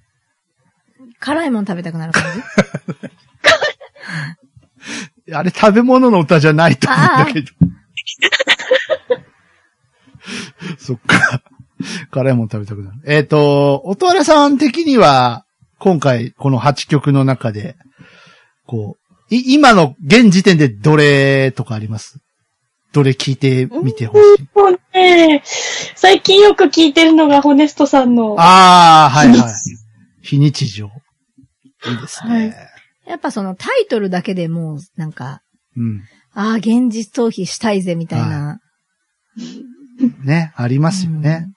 [1.20, 2.24] 辛いもん食べたくなる感
[5.28, 5.30] じ？
[5.34, 7.48] あれ食べ物の歌じゃないと思うんだけど。
[10.80, 11.42] そっか。
[12.12, 12.98] 辛いもん食べたくなる。
[13.06, 15.46] えっ、と、音原さん的には、
[15.78, 17.76] 今回この8曲の中で、
[18.66, 18.98] こ
[19.32, 22.18] う、い、今の現時点でどれとかあります？
[22.92, 24.50] どれ聞いてみてほしい？
[24.58, 25.44] もうね、
[25.96, 28.36] 最近よく聞いてるのがホネストさんの。
[28.40, 29.54] ああ、はいはい。
[30.22, 30.90] 非日常。
[31.86, 32.34] いいですね。
[32.34, 35.42] はいやっぱそのタイトルだけでもう、なんか、
[35.76, 36.04] うん。
[36.36, 38.60] ああ、現実逃避したいぜ、みたいな。
[40.24, 41.48] ね、ありますよね。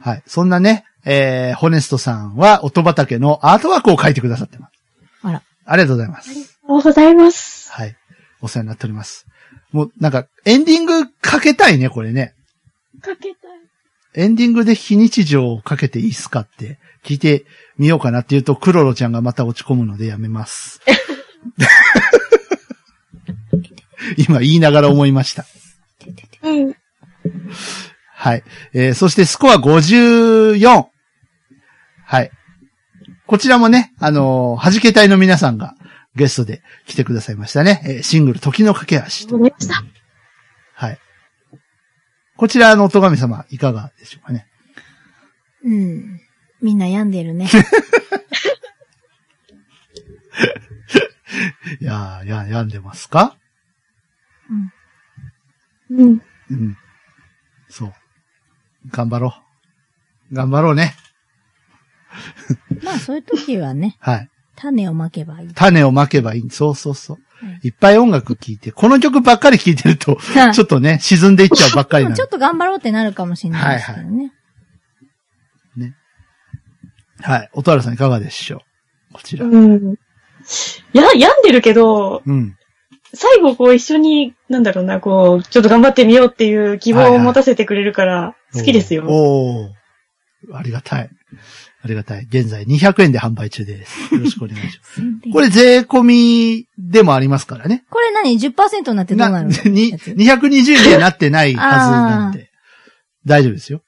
[0.00, 0.22] はい。
[0.26, 4.72] そんなね、えー、ホネストさんは音畑のアートワークを書いてくださってます。
[5.22, 5.42] あら。
[5.66, 6.30] ありがとうございます。
[6.30, 7.70] ありがとうございます。
[7.72, 7.96] はい。
[8.40, 9.26] お世話になっております。
[9.70, 12.34] もう、なんか、エンディングかけたいね、これね。
[13.02, 13.56] かけたい。
[14.14, 17.44] エンディングで非日常をかけていいっすかって聞いて
[17.78, 20.80] みようかなって言うと、クロロちゃんがまた落ち込むのでやめます。
[24.16, 25.44] 今言いながら思いました。
[26.42, 26.76] うん。
[28.14, 28.44] はい。
[28.72, 30.86] えー、そしてスコア54。
[32.04, 32.30] はい。
[33.26, 35.74] こちらもね、あのー、弾け隊の皆さんが
[36.14, 37.82] ゲストで来てくださいましたね。
[37.84, 39.34] えーシングル、時の架け橋と。
[39.34, 39.84] わかりました。
[40.74, 40.98] はい。
[42.36, 44.46] こちらの音神様、いかがでしょうかね？
[45.64, 46.20] うん。
[46.60, 47.48] みんな病んでるね。
[51.80, 53.36] いやー、や、病んでますか？
[55.90, 56.22] うん。
[56.50, 56.76] うん。
[57.68, 57.92] そう。
[58.90, 59.34] 頑張ろ
[60.30, 60.34] う。
[60.34, 60.94] 頑張ろうね。
[62.82, 64.28] まあそういう時はね、 はい。
[64.56, 65.48] 種をまけばいい。
[65.54, 66.50] 種をまけばいい。
[66.50, 67.16] そうそうそう。
[67.16, 67.26] はい
[67.64, 72.28] いっぱい音楽聴いて、この曲ばっかり聴いてると、はいちょっとね、沈んでいっちゃうばっかりなもちょっ。
[72.28, 74.32] と頑張ろうってなるかもしれないですけどね。
[77.22, 77.50] はい。
[77.52, 78.58] 音原さんいかがでしょ
[79.10, 79.14] う？
[79.14, 79.46] こちら。
[79.46, 79.94] うん。
[79.94, 82.56] いや、病んでるけど、うん。
[83.14, 89.04] 最後こう一緒に、なんだろうな、こう、ちょっと頑張ってみようっていう希望を持たせてくれるから、好きですよ。
[89.06, 89.12] おー。
[90.50, 91.10] おーありがたい。
[91.82, 92.24] ありがたい。
[92.24, 94.14] 現在200円で販売中です。
[94.14, 95.00] よろしくお願いします。
[95.32, 97.84] これ税込みでもありますからね。
[97.90, 99.48] これ何 ?10% になってどうなる？
[99.50, 102.50] のにやつ？220円にはなってないはずなんで。
[103.26, 103.82] 大丈夫ですよ。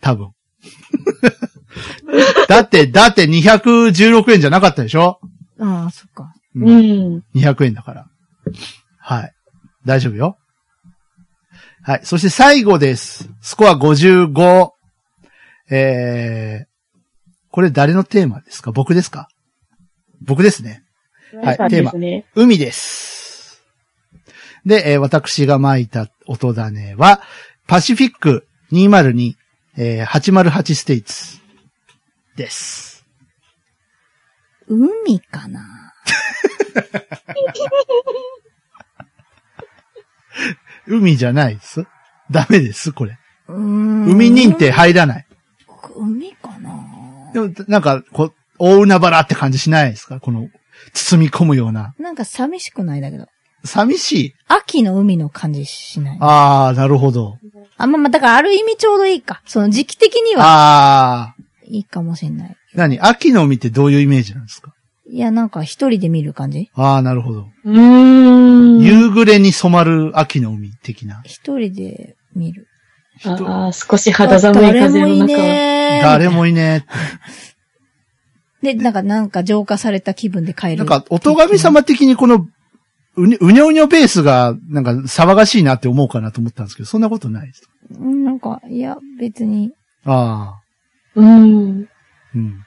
[0.00, 0.30] 多分。
[2.48, 5.20] だって、だって216円じゃなかったでしょ？
[5.60, 6.32] ああ、そっか。
[6.54, 6.60] う。
[6.60, 7.24] うんん。
[7.34, 8.06] 200円だから。
[8.98, 9.32] はい。
[9.84, 10.36] 大丈夫よ。
[11.82, 12.00] はい。
[12.04, 13.28] そして最後です。
[13.40, 14.70] スコア55。
[15.70, 16.66] えー、
[17.50, 18.72] これ誰のテーマですか？
[18.72, 19.28] 僕ですか？
[20.22, 20.82] 僕ですね。
[21.42, 22.24] はいそうですね。
[22.34, 23.62] 海です。
[24.64, 27.20] で、えー私が巻いた音種は、
[27.68, 29.34] パシフィック202、
[29.76, 31.38] えー808ステイツ
[32.36, 33.04] です。
[34.68, 35.62] 海かな？
[40.86, 41.86] 海じゃないです。
[42.30, 43.18] ダメです、これ。
[43.48, 45.26] 海認定入らない。
[45.96, 47.32] 海かな？
[47.32, 50.20] でも、なんか、こう、大海原って感じしないですか？
[50.20, 50.48] この、
[50.92, 51.94] 包み込むような。
[51.98, 53.26] なんか寂しくないだけど。
[53.64, 54.34] 寂しい？
[54.48, 56.18] 秋の海の感じしない。
[56.20, 57.38] あー、なるほど。
[57.78, 59.42] あ、まあまあ、だからある意味ちょうどいいか。
[59.46, 61.35] その時期的にはあ
[61.66, 62.50] いいかもしれない。
[62.50, 63.00] ー、何？
[63.00, 64.72] 秋の海ってどういうイメージなんですか？
[65.10, 66.68] いや、なんか一人で見る感じ？
[66.74, 67.46] あー、なるほど。
[67.64, 68.80] うーん。
[68.80, 71.22] 夕暮れに染まる秋の海的な。
[71.24, 72.66] 一人で見る。
[73.18, 75.26] 人ああ、少し肌寒い風の誰もい中。
[75.26, 76.84] ねー誰もいね
[78.62, 80.70] で、なんか、なんか浄化された気分で帰え。
[80.72, 80.78] る。
[80.78, 82.46] なんか、お神様的にこの、
[83.16, 87.62] うに、うにょうにょベースが、なんか、騒がしいなって思うかなと思ったんですけど、そんなことないです。
[87.90, 89.70] うんなんか、いや、別に、
[90.04, 90.60] ああ、
[91.16, 91.88] うん。
[92.34, 92.64] うん。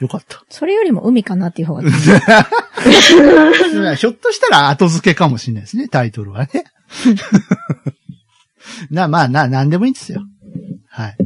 [0.00, 0.44] よかった。
[0.48, 1.82] それよりも海かなっていう方が。
[3.96, 6.64] ひょっとしたら後付けかもしれないですね、タイトルはね。
[8.90, 10.22] な、まあ、な、なんでもいいんですよ。
[10.88, 11.16] はい。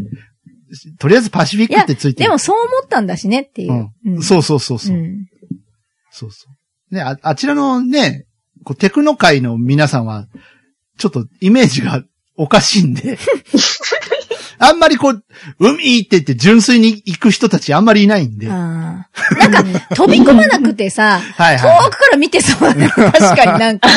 [0.98, 3.90] とりあえずパシフィックってついてるでもそう思ったんだしねっていう。
[4.06, 4.22] うん。
[4.22, 4.96] そうそうそうそう。
[4.96, 5.26] うん
[6.12, 6.46] そうそ
[6.90, 6.94] う。
[6.94, 8.26] ね、あ、あちらのね、
[8.64, 10.26] こうテクノ界の皆さんは、
[10.98, 12.04] ちょっとイメージが
[12.36, 13.18] おかしいんで、
[14.62, 15.24] あんまりこう、
[15.58, 18.46] 海って言って純粋に行く人たちあんまりいないんで。
[18.46, 19.06] なん
[19.50, 19.64] か、
[19.96, 21.58] 飛び込まなくてさ、いはい。
[21.58, 22.88] 遠くから見てそうだね。
[22.88, 23.88] 確かになんか。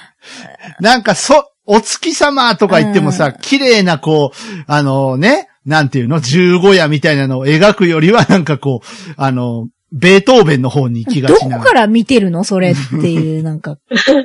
[0.80, 11.58] なんか、そ、お月様とか言ってもさ、うん綺麗なこう、あのね、なんていうの、十五夜みたいなのを描くよりは、なんかこう、あの、ベートーベンの方に行きがどちな。
[11.58, 13.76] こから見てるのそれっていう、なんか。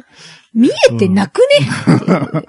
[0.54, 2.44] 見えてなくね、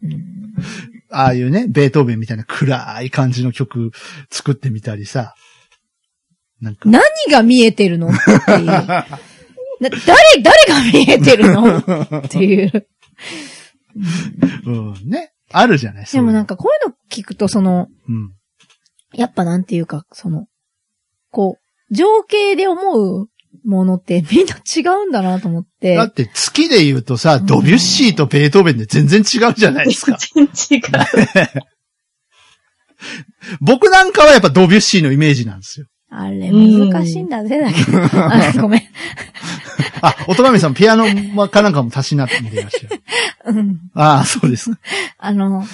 [0.04, 3.90] うんああいうね、ベートーベンみたいな暗い感じの曲
[4.30, 5.34] 作ってみたりさ。
[6.60, 8.08] なんか、何が見えてるの？
[8.08, 8.66] っていう。
[8.66, 9.06] な
[9.80, 11.78] 誰、誰が見えてるの？
[11.78, 12.86] っていう。
[14.66, 15.32] うん、ね。
[15.52, 16.56] あるじゃないでもなんか。
[16.56, 18.32] かこういうの聞くと、その、うん。
[19.14, 20.46] やっぱなんていうか、その、
[21.30, 23.28] こう、情景で思う
[23.64, 25.96] ものってみんな違うんだなと思って。
[25.96, 30.16] だって月で言うとさ、ドビュッシーとベートーベンで全然違うじゃないですか。
[30.34, 30.82] 全然違う。
[33.60, 35.86] 僕なんかはやっぱドビュッシーのイメージなんですよ。
[36.08, 37.98] あれ難しいんだぜ、だけど。
[38.02, 38.82] あごめん。
[40.00, 41.04] あ、音亀さんピアノ
[41.48, 43.02] かなんかも足しなっていらっしゃる。
[43.46, 43.80] うん。
[43.94, 44.70] ああ、そうです。
[45.18, 45.64] あの、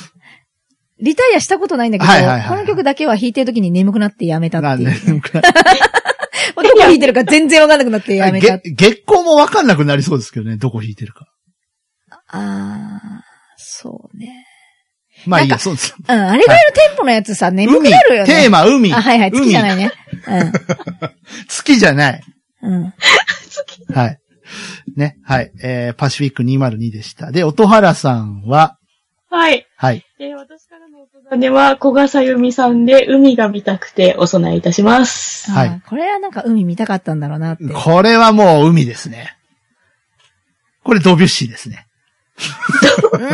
[1.01, 4.89] リタイアしたことないんだけど、はいはいはいこの曲だけは弾いてる時に眠くなってやめたっていう。
[4.89, 5.31] なんで、
[6.57, 8.59] どこ弾いてるか全然わかんなくなってやめた。
[8.59, 11.27] げ月光もわかんなくなりそうですけどね、どこ弾いてるか。
[12.29, 13.25] ああ、
[13.57, 14.47] そうね。
[15.27, 15.95] まあいいや、そうです。
[15.99, 18.27] うん、あれぐらいのテンポのやつさ、眠くなるよね。
[18.27, 18.93] テーマ、海。
[18.93, 19.93] あ、はいはい、月じゃないね。
[20.27, 20.53] ね。
[21.49, 22.23] 月じゃない。
[22.63, 22.75] うん。
[22.75, 22.93] うん。
[23.95, 24.19] はい。
[24.97, 25.53] ね、はい。
[25.63, 27.31] えー、パシフィック202でした。
[27.31, 28.79] で、音原さんは、
[29.33, 29.67] はい。
[29.77, 30.05] はい。
[30.19, 35.51] えー私からの音種は、小笠由美さんで、海が見たくてお供えいたします。
[35.51, 37.65] はいあーこれはなんか海見たかったんだろうなって。
[37.73, 39.39] これはもう海ですね。
[40.85, 41.87] これドビュッシーですね。
[43.13, 43.29] うーんで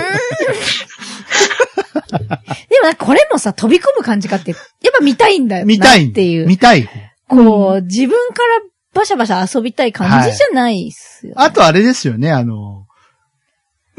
[2.80, 4.60] もなんかこれもさ、飛び込む感じかって、やっ
[4.96, 6.10] ぱ見たいんだよな見たい。
[6.10, 6.46] っていう。
[6.46, 6.88] 見たい。
[7.26, 8.60] こう、自分から
[8.94, 12.86] バシャバシャ遊びたい感じじゃないっすよ、ねあとあれですよね、あの、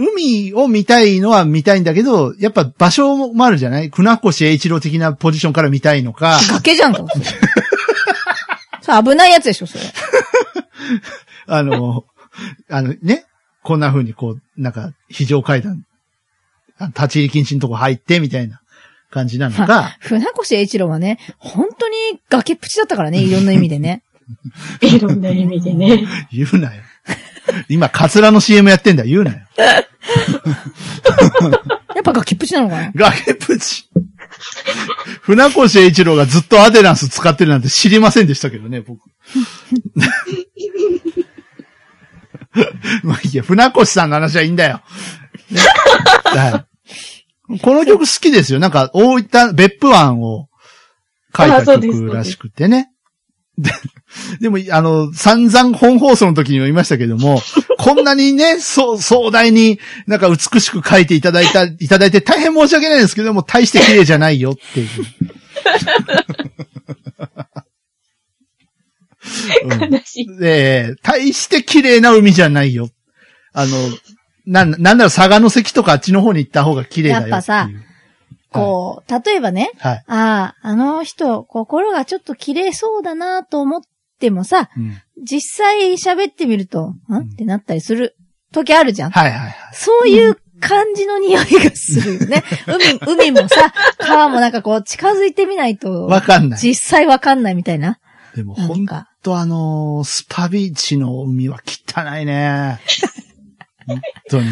[0.01, 3.89] 海を見たいのは見たいんだけど、やっぱ場所もあるじゃない？
[3.89, 7.03] 船越英一郎的なポジションから見たいのか、崖じゃんか。
[8.81, 9.83] それ危ないやつでしょ、それ。
[11.47, 12.05] あの、
[12.69, 13.25] あのね、
[13.61, 15.83] こんな風にこう、なんか、非常階段、
[16.77, 18.61] あ立ち入り禁止のとこ入って、みたいな
[19.11, 21.95] 感じなのか、船越英一郎はね、本当に
[22.29, 24.01] 崖っぷちだったからね、いろんな意味でね。
[24.81, 26.07] いろんな意味でね。
[26.31, 26.83] 言うなよ。
[27.69, 29.39] 今、カツラの CM やってんだ、言うなよ。
[31.95, 32.91] やっぱ崖っぷちなのかな？
[32.93, 33.89] 崖っぷち。
[35.21, 39.01] 船越英一郎がずっとアデランス使ってるなんて知りませんでしたけどね、僕。
[43.03, 44.81] まあいいや、船越さんの話はいいんだよ。
[45.51, 45.61] ね
[46.23, 46.65] は
[47.49, 48.59] い、この曲好きですよ。
[48.59, 50.47] なんか、大分、別府湾を
[51.35, 52.91] 書いた曲らしくてね。
[53.59, 53.71] で
[54.41, 57.41] でも、あの、散々本放送の時にも言いましたけども、
[57.77, 64.87] こんなにね、そう、壮大になんか美しく書いていただいた、いただいて大変申し訳ないですけども、大して綺麗じゃないよっていう。
[69.63, 70.37] うん悲しい。
[70.37, 72.89] で、大して綺麗な海じゃないよ。
[73.53, 73.77] あの、
[74.45, 77.33] なん、なんだろう、佐賀の関とかあっちの方に行った方が綺麗だよっていう。
[77.33, 77.69] やっぱさ
[78.51, 80.03] こう、例えばね、はい。
[80.07, 83.81] ああ、あの人、心がちょっと綺麗そうだなと思っ
[84.19, 84.97] てもさ、うん。
[85.23, 87.17] 実際喋ってみると、ん？
[87.33, 88.15] ってなったりする
[88.51, 89.11] 時あるじゃん。
[89.11, 89.53] はいはいはい。
[89.73, 92.43] そういう感じの匂いがするよね。
[93.05, 96.59] 海、海もさ、川もなんかこう近づいてみないと、わかんない。
[96.59, 97.99] 実際わかんないみたいな。
[98.35, 98.85] でもほん。
[99.21, 102.79] とあのースパビーチの海は汚いね。
[103.85, 104.45] 本当に。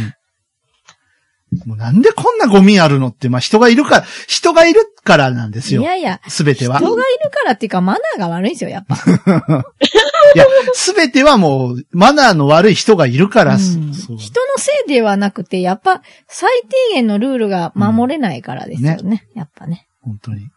[1.66, 5.82] もうなんでこんなゴミあるのって、まあ人がいるから、人がいるからなんですよ。
[5.82, 6.78] いやいや、すべては。
[6.78, 8.96] 人がいるからっていうかマナーが悪いんですよ、やっぱ。
[10.36, 14.18] いや、すべてはもう、マナーの悪い人がいるから、うん人の
[14.58, 16.50] せいではなくて、やっぱ最
[16.90, 19.28] 低限のルールが守れないからですよね。
[19.36, 19.88] やっぱね。
[20.02, 20.48] 本当に。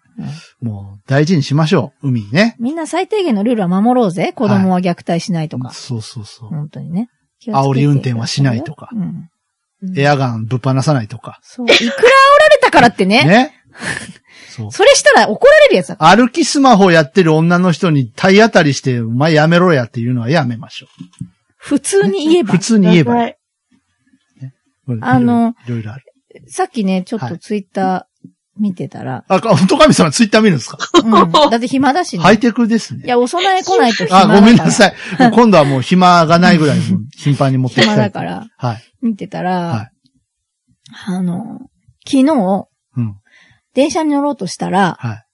[0.60, 2.08] もう、大事にしましょう。
[2.08, 2.56] 海ね。
[2.58, 4.32] みんな最低限のルールは守ろうぜ。
[4.34, 5.70] 子供は虐待しないとか。
[5.70, 6.48] そうそうそう。
[6.48, 7.08] 本当にね。
[7.46, 9.28] 煽り運転はしないとかうん。
[9.96, 11.38] エアガンぶっ放さないとか。
[11.42, 11.66] そう。
[11.66, 11.92] いくら煽ら
[12.48, 13.24] れたからってね。
[13.24, 13.54] ね？
[14.50, 14.72] そう。
[14.72, 15.96] それしたら怒られるやつだ。
[16.00, 20.86] 歩きスマホやってる女の人に体当たりして、お前やめろやっていうのはやめましょ
[21.56, 22.44] 普通に言えう。
[22.44, 22.58] ば普。
[22.58, 23.32] 通に言えば
[25.02, 26.04] あの、いろいろある。
[26.48, 28.09] さっきね、ちょっはいとツイッター
[28.60, 30.78] 見てたら、あ、か本神様ツイッター見るんですか？
[31.02, 31.32] うん。
[31.32, 32.22] だって暇だしね。
[32.22, 33.04] ハイテクですね。
[33.04, 34.40] いや、お供え来ないと暇だあ、から。
[34.40, 34.94] ごめんなさい。
[35.18, 36.78] 今度はもう暇がないぐらい
[37.16, 38.04] 頻繁に持ってき暇たい。
[38.04, 38.82] だから、はい。
[39.02, 39.90] 見てたら、はい
[41.06, 41.60] あの、
[42.04, 43.16] 昨日、うん。
[43.74, 45.24] 電車に乗ろうとしたら、はい。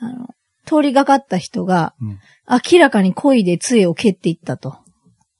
[0.00, 0.28] あの、
[0.66, 2.18] 通りがかった人が、うん
[2.72, 4.78] 明らかに恋で杖を蹴っていったと。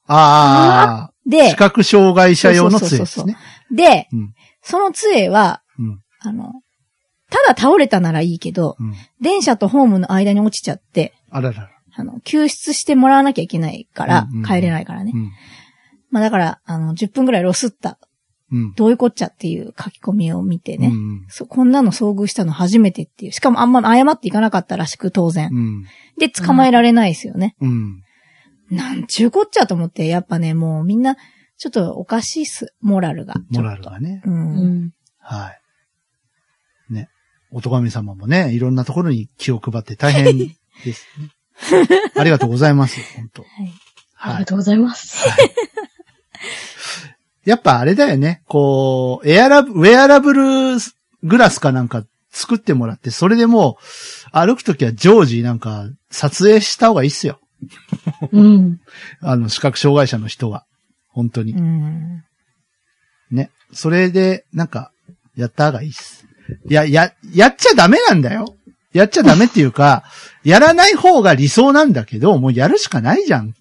[0.06, 3.36] ああ、で視、覚障害者用の杖でそうそうそうそうすね。
[3.72, 6.00] で、うんその杖は、うん。
[6.20, 6.52] あの、
[7.30, 8.94] ただ倒れたならいいけど、うん。
[9.20, 11.70] 電車とホームの間に落ちちゃって、あららら。
[11.94, 15.12] あの、救出してもらわなきゃいけないからうんうん、帰れないからね。
[15.14, 15.30] うん。
[16.10, 17.98] まあだから、あの、10分ぐらいロスった、
[18.52, 18.74] うん。
[18.74, 20.88] どういうこっちゃっていう書き込みを見てね。
[20.88, 21.26] うん。
[21.28, 23.32] そうこんなの遭遇したの初めてっていう。
[23.32, 25.50] しかもあんま謝っていかなかったらしく、当然。
[25.52, 25.84] うん。
[26.18, 27.54] で、捕まえられないですよね。
[27.60, 28.02] うん。
[28.70, 31.16] なんちゅうこっちゃと思って、やっぱね、もうみんな、
[31.58, 32.74] ちょっとおかしいっす。
[32.80, 33.34] モラルが。
[33.50, 34.22] モラルがね。
[34.24, 34.30] う。
[34.30, 34.90] うんん。
[35.18, 35.59] はい。
[37.50, 37.56] ね。
[37.58, 40.38] おとがみ様もね、いろんなところに気を配って大変
[40.84, 41.88] です、ね。
[42.16, 43.00] ありがとうございます。
[43.16, 43.50] 本当はい。
[44.14, 44.34] はい。
[44.34, 45.26] ありがとうございます。
[47.44, 48.42] やっぱあれだよね。
[48.46, 50.78] こう、エアラブ、ウェアラブル
[51.22, 57.40] グラスかなんか作ってもらって、それでもう、歩くときは常時なんか撮影した方がいいっすよ。
[58.32, 58.80] うん。
[59.20, 60.64] あの、視覚障害者の人は。
[61.08, 61.52] 本当に。
[61.52, 62.24] うん。
[63.30, 63.50] ね。
[63.72, 64.92] それで、なんか、
[65.36, 66.19] やった方がいいっす。
[66.68, 68.56] いや、や、やっちゃダメなんだよ。
[68.92, 70.04] やっちゃダメっていうか、
[70.42, 73.54] やらない方が理想なんだけど、もうやるしかないじゃん。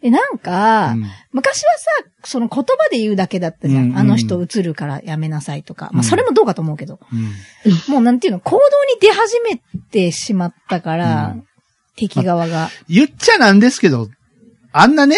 [0.00, 3.84] で、なんか、うん昔はさ、その言葉で言うだけだったじゃん。
[3.84, 5.86] うんうんあの人映るからやめなさいとか。
[5.92, 7.00] まあ、うんそれもどうかと思うけど。
[7.12, 9.56] うんもうなんていうの、行動に出始め
[9.90, 11.44] てしまったから、うん
[11.96, 12.70] 敵側が。
[12.88, 14.08] 言っちゃなんですけど、
[14.72, 15.16] あんなね、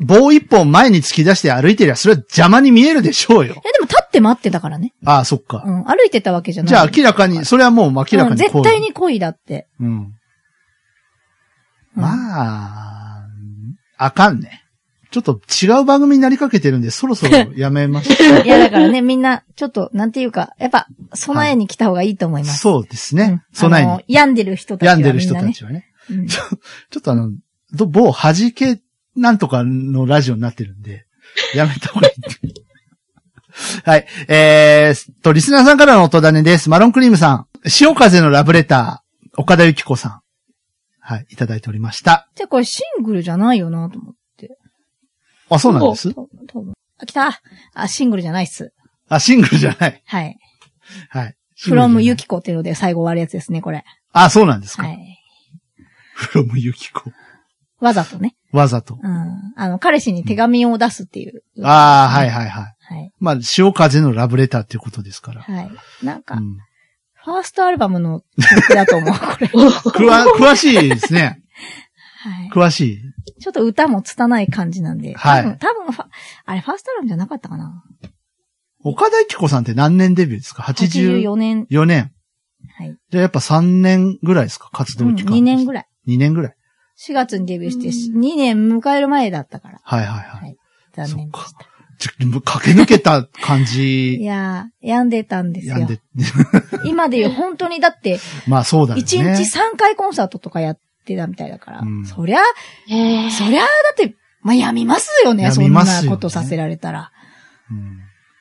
[0.00, 3.54] 棒一本前に突き出して歩いてりゃ、それは邪魔に見えるでしょうよ。
[3.58, 4.94] え、でも立って待ってたからね。
[5.04, 5.62] ああ、そっか。
[5.66, 6.68] うん、歩いてたわけじゃない。
[6.68, 9.68] じゃあ明らかに、それはもう明らかうんに絶対に恋だって。
[9.80, 9.86] うん。
[9.86, 10.14] うん
[11.94, 13.26] まあ、
[13.96, 14.64] あかんね。
[15.10, 22.58] ちょっと違う番組になりかけてるんで、そろそろやめましょ いや、だからね、みんな、ちょっと、なんていうか、やっぱ、備えに来た方がいいと思いうます。
[22.60, 23.42] そうですねうん。
[23.52, 24.04] 備えに。
[24.06, 25.02] 病んでる人たちはね。
[25.02, 25.86] 病んでる人たちはね。
[26.10, 26.44] うんちょ
[26.98, 27.30] っとあの、
[27.72, 28.80] ど某弾け
[29.20, 31.06] なんとかのラジオになってるんで、
[31.54, 32.54] やめた方がいい。
[33.84, 34.06] はい。
[34.28, 36.70] えー、と、リスナーさんからの音種です。
[36.70, 37.46] マロンクリームさん。
[37.68, 40.20] 潮風のラブレター、岡田ゆき子さん。
[41.00, 42.28] はい、いただいておりました。
[42.34, 44.58] じゃあこれシングルじゃないよなと思って。
[45.48, 46.10] あ、そうなんです？
[46.98, 47.40] あ、来た
[47.72, 48.72] あ、シングルじゃないっす。
[49.08, 50.02] あ、シングルじゃない。
[50.04, 50.36] はい。
[51.08, 51.34] はい。
[51.58, 52.24] from ゆき。
[52.24, 53.84] きこっていうので最後終わるやつですね、これ。
[54.12, 54.82] あ、そうなんですか。
[54.82, 55.18] はい。
[56.14, 57.10] from ゆき子。
[57.80, 58.36] わざとね。
[58.52, 58.98] わざと。
[59.02, 59.52] うん。
[59.56, 61.42] あの、彼氏に手紙を出すっていう。
[61.62, 62.74] ああ、はいはいはい。
[62.80, 63.12] はい。
[63.20, 65.42] まあ、潮風のラブレターっていうことですから。
[65.42, 65.70] はい。
[66.02, 66.56] なんか、うん。
[67.24, 69.14] ファーストアルバムの曲だと思う、
[69.92, 70.08] これ。
[70.08, 71.42] 詳しいですね。
[72.20, 72.50] はい。
[72.50, 72.98] 詳しい。
[73.40, 75.14] ちょっと歌も拙い感じなんで。
[75.14, 76.06] はい多分、多分
[76.46, 77.84] あれ、ファーストアルバムじゃなかったかな。
[78.82, 81.66] 岡田ゆき子さんって何年デビューですか ?84 84年。
[81.68, 82.12] 年。
[82.78, 82.96] はい。
[83.10, 84.70] じゃあやっぱ3年ぐらいですか？
[84.72, 85.36] 活うん、動期間。
[85.36, 85.86] 2年ぐらい。
[86.06, 86.54] 2年ぐらい。
[86.98, 87.88] 4月にデビューして、
[88.18, 89.80] 2年迎える前だったから。
[89.82, 90.40] はいはいはい。
[90.42, 90.56] はい
[90.94, 91.66] 残念でした。
[91.98, 95.88] ちょ駆け抜けた感いじ、 やー、病んでたんですよやん。
[95.88, 96.00] で、
[96.84, 99.02] 今で言う本当にだって、 まあそうだよね。
[99.04, 101.80] 1日3回コンサートとかやってたみたいだから。
[101.80, 102.40] うんそりゃ、
[102.88, 102.94] そ
[103.50, 105.42] りゃ、だって、まあ、やみますよね。
[105.44, 107.10] やそんなことさせられたら。
[107.70, 107.98] うん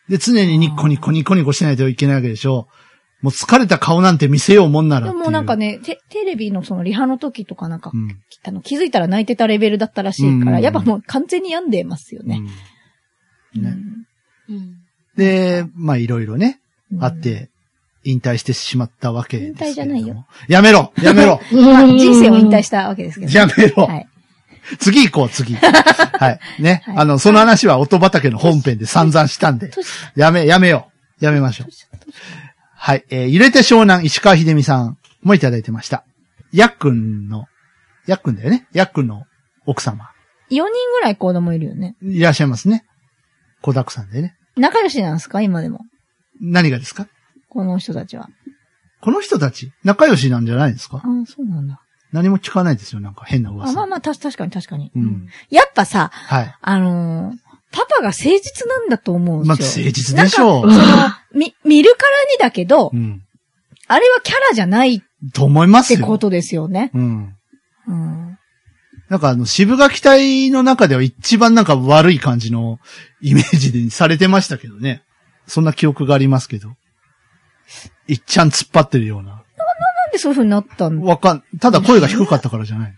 [0.07, 2.69] で、常にニッコニコニコニコしないといけないわけでしょ。
[3.22, 5.07] もう疲れた顔なんて見せようもんなら。
[5.07, 12.41] でもなんかね、テテレビのそのリハの時とかなんか、うん、あの気づいたら泣いてたレベルだったらしいから、うんうんうんやっぱもう完全に病んでますよね。
[13.55, 13.76] うんね
[15.15, 16.61] で、まあいろいろね、
[16.91, 17.49] うんあって、
[18.03, 19.65] 引退してしまったわけですけ。
[19.65, 20.28] 引退じゃないよ。
[20.47, 23.32] やめろやめろまあ 人生を引退したわけですけど。
[23.32, 24.07] やめろ、はい。
[24.80, 25.55] 次行こう、次。
[25.57, 26.39] はい。
[26.61, 26.84] ね。
[26.86, 30.89] はいあの、その話は音畑の本編で散々したんで、年やめ、やめよ
[31.22, 31.26] う。
[31.26, 31.68] やめましょう。
[32.80, 33.05] はい。
[33.09, 36.05] えー揺れて湘南石川秀美さんもいただいてました。
[36.51, 37.45] やっくんの、
[38.05, 38.67] やっくんだよね。
[38.71, 39.23] やっくんの
[39.65, 40.05] 奥様。
[40.49, 41.95] 4人ぐらい子供いるよね。
[42.01, 42.86] いらっしゃいますね。
[43.61, 44.36] 子だくさんでね。
[44.55, 45.41] 仲良しなんですか？
[45.41, 45.82] 今でも。
[46.39, 47.07] 何がですか？
[47.49, 48.30] この人たちは。
[49.01, 50.97] この人たち、仲良しなんじゃないですか？
[50.97, 51.82] ああ、そうなんだ。
[52.13, 53.01] 何も聞かないですよ。
[53.01, 53.73] なんか変なあ噂。
[53.73, 54.91] まあまあ、たし確かに確かに。
[54.95, 56.55] うんやっぱさ、はい。
[56.61, 59.86] あのーパパが誠実なんだと思うんまあ、ですよ。
[59.86, 60.72] 誠実でしょう。
[60.72, 60.86] その、
[61.34, 63.24] み、見るからにだけど、うん。
[63.88, 65.01] あれはキャラじゃないっ
[65.34, 65.99] と思いますよ。
[65.99, 66.91] てことですよね。
[66.93, 67.36] うん。
[67.88, 68.38] うん。
[69.09, 72.80] なんかあの、渋垣隊の中では一番なんか悪い感じの
[73.22, 75.03] イメージでされてましたけどね。
[75.47, 76.76] そんな記憶がありますけど。
[78.07, 79.32] いっちゃん突っ張ってるような。
[79.32, 79.38] な
[80.09, 82.95] んでそういう風になったんわかん、ただ声が低かったからじゃない。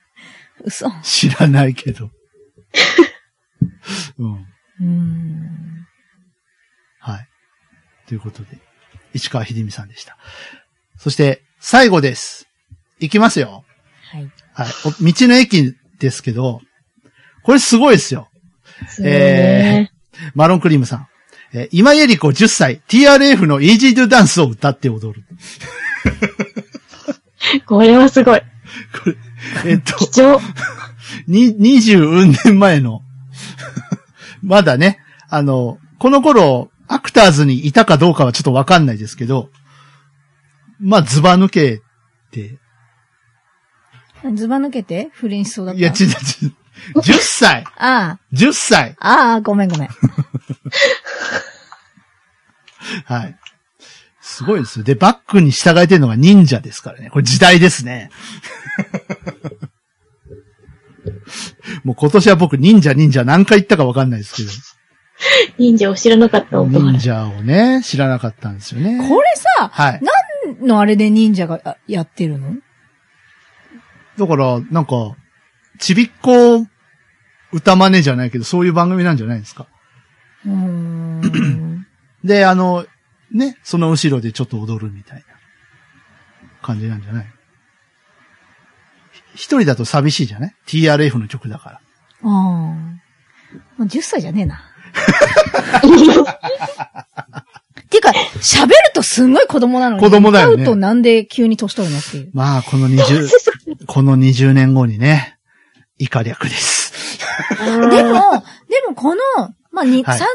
[0.64, 0.90] 嘘。
[1.02, 2.10] 知らないけど。
[4.18, 4.46] うん。
[4.80, 5.86] うん。
[6.98, 7.28] はい。
[8.06, 8.58] ということで、
[9.14, 10.16] 市川秀美さんでした。
[10.98, 12.48] そして、最後です。
[13.00, 13.64] いきますよ。
[14.12, 14.30] はい。
[14.52, 14.68] はい。
[14.84, 16.60] お道の駅ですけど、
[17.42, 18.28] これすごいですよ。
[18.88, 19.92] すごいね。
[20.34, 21.08] マロンクリームさん。
[21.52, 25.24] えー今江里子10歳、TRF の Easy to Dance を歌って踊る。
[27.66, 28.40] これはすごい。
[28.40, 29.10] こ
[29.64, 30.40] れ、えっと、貴重。
[31.26, 33.02] に、20年前の、
[34.42, 34.98] まだね、
[35.28, 39.50] あの、この頃、アクターズにいたかどうかはちょっとわかんないですけど、
[40.78, 41.82] まあ、ズバ抜け
[42.30, 42.58] て、
[44.34, 45.08] ズバ抜けて？
[45.12, 45.78] 不倫しそうだった？
[45.78, 46.14] いや、ち、ち、
[46.94, 49.88] 10歳あ !10 歳あ、ああ、ごめんごめん。
[53.06, 53.38] はい。
[54.20, 54.84] すごいですよ。
[54.84, 57.10] で、バックに従えてるのが忍者ですからね。
[57.10, 58.10] これ時代ですね。
[61.84, 64.50] もう今年は僕忍者忍者何回言ったかわかんないですけど、
[65.58, 68.98] 忍者を知らなかった音忍者をね、知らなかったんですよね。
[69.08, 69.26] これ
[69.58, 70.00] さ、はい。
[70.64, 72.54] のあれで忍者があやってるの？
[74.18, 75.14] だから、なんか、
[75.78, 76.66] ちびっこ
[77.52, 79.66] 歌真似じゃないけど、そういう番組なんじゃないですか。
[80.44, 81.86] うーん。
[82.24, 82.86] で、あの、
[83.32, 85.24] ね、その後ろでちょっと踊るみたいな
[86.62, 87.26] 感じなんじゃない？
[89.12, 91.80] ひ一人だと寂しいじゃない ?TRF の曲だから。
[92.22, 92.74] あ
[93.78, 94.60] あ、10歳じゃねえな。
[97.80, 100.02] っていうか、喋るとすんごい子供なのに。
[100.02, 102.30] 子供だよね歌うとなんで急に年取るのっていう。
[102.32, 103.28] まあ、この20、
[103.86, 105.38] この20年後にね、
[105.98, 107.20] 以下略です。
[107.58, 109.20] でも、でもこの、
[109.70, 110.26] まあ、に、はい3年後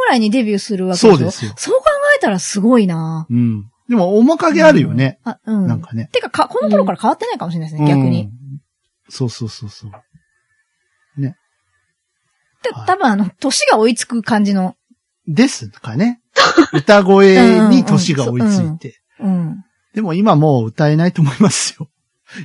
[0.00, 1.16] ぐらいにデビューするわけでしょ？
[1.16, 1.84] そうですよそう考
[2.16, 3.64] えたらすごいなうん。
[3.88, 5.18] でも、面影あるよね。
[5.24, 5.66] あ、うん。
[5.66, 6.10] なんかね。
[6.12, 8.24] てかか、この頃から変わってないかもしれないですね、逆に。
[8.24, 8.30] うん。
[9.08, 9.90] そうそうそうそう。
[12.86, 14.76] 多分あの、年が追いつく感じの、
[15.26, 16.20] ですかね。
[16.72, 19.00] 歌声 に年が追いついて。
[19.20, 19.64] うん。
[19.94, 21.88] でも今もう歌えないと思いますよ。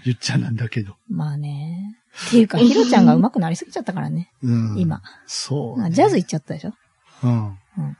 [0.04, 0.96] 言っちゃなんだけど。
[1.10, 1.96] まあね。
[2.28, 4.32] っていうか、ヒロちゃんが上手くなりすぎちゃったからね。
[4.42, 4.78] うん。
[4.78, 5.02] 今。
[5.26, 5.92] そう、ね。
[5.92, 6.74] ジャズ行っちゃったでしょ？
[7.24, 7.48] うん。
[7.48, 7.98] うん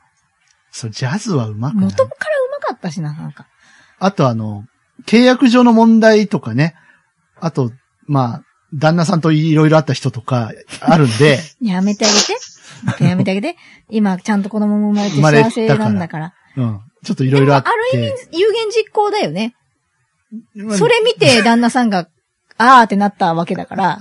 [0.72, 1.84] そう、ジャズはうまくない。
[1.86, 3.46] 元から上手かったしな、なんか。
[3.98, 4.64] あとあの、
[5.06, 6.74] 契約上の問題とかね。
[7.40, 7.72] あと、
[8.06, 8.42] まあ、
[8.76, 12.14] 旦那さんといろいろあった人とかあるんで、 やめてあげ
[12.98, 13.04] て。
[13.04, 13.56] やめてあげて。
[13.88, 16.34] 今、ちゃんと子供も生まれて幸からせなんだから。
[16.56, 16.80] うん。
[17.04, 17.70] ちょっといろいろあって。
[17.70, 19.54] ある意味、有言実行だよね。
[20.54, 22.08] まあそれ見て旦那さんが、
[22.58, 23.98] あーってなったわけだから、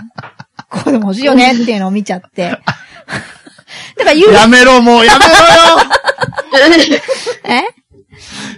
[0.69, 2.49] 子供欲しいよねっていうのを見ちゃって。
[3.97, 5.37] だから有やめろ、もうやめろよ
[7.45, 7.63] え？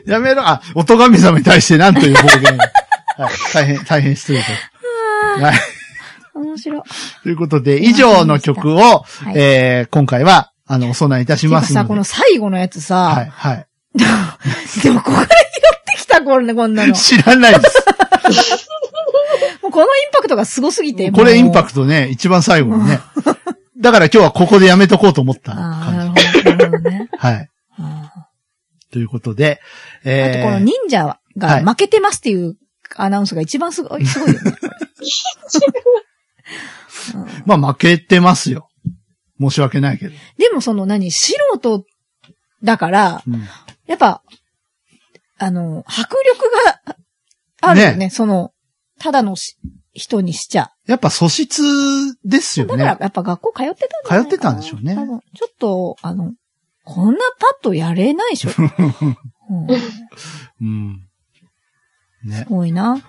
[0.05, 2.57] やめろあ、音神様に対して何という暴言を。
[2.57, 4.45] はい、大変、大変失礼と。
[5.43, 5.76] はい。
[6.37, 6.81] 面白い。
[7.23, 8.83] ということで、以上の曲を、い
[9.35, 11.87] えー、今回は、あの、お供えいたしてますのかさ、で。
[11.87, 13.67] この最後のやつさ、はい、はい。
[14.83, 15.35] でもここから拾っ
[15.85, 16.93] てきたこれこんなの。
[16.93, 17.85] 知らないです。
[19.61, 21.11] もうこのインパクトがすごすぎて。
[21.11, 22.99] これインパククトね、一番最後にね。
[23.79, 26.41] だから今日はここでやめとこうと思ったああ、感なじ。
[26.41, 27.09] るほど、なるほどね。
[27.17, 27.49] はい。
[27.79, 28.11] あ
[28.91, 32.55] ということで、ーえー、あとこの忍者が負けてますっていう
[32.95, 34.51] アナウンスが一番すごい、すごいよね。
[37.45, 38.69] まあ負けてますよ。
[39.39, 40.15] 申し訳ないけど。
[40.37, 41.85] でもその何、素人
[42.63, 43.43] だから、うん
[43.87, 44.21] やっぱ、
[45.37, 46.97] あの、迫力が
[47.61, 48.51] あるよね、その、
[48.99, 49.57] ただのし
[49.93, 50.71] 人にしちゃ。
[50.85, 51.63] やっぱ素質
[52.23, 52.97] ですよだからね。
[53.01, 54.95] やっぱ学校通ってたんじゃないかな通ってたんでしょうね
[55.35, 56.33] ちょっと、あの、
[56.83, 58.51] こんなパッとやれないでしょ。
[59.49, 59.67] うん、
[60.61, 61.07] うん。
[62.23, 62.45] ねす。
[62.45, 63.01] ごいな。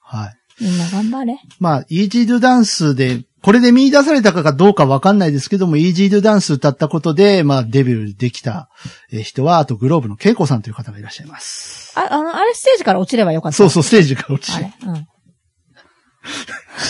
[0.00, 0.36] はい。
[0.60, 1.38] みんな頑張れ。
[1.60, 8.68] まあ、イージードゥダンスで、これで見出されたかどうかわかんないですけども、イージードゥダンス歌ったことで、まあ、デビューできた
[9.12, 11.92] えー人は、あとグローブの恵子さんという方がいらっしゃいます。
[11.96, 13.56] あ、あの、あれステージから落ちればよかった。
[13.56, 14.72] そうそう、ステージから落ちれ。
[14.86, 14.94] うん。
[14.94, 14.98] 知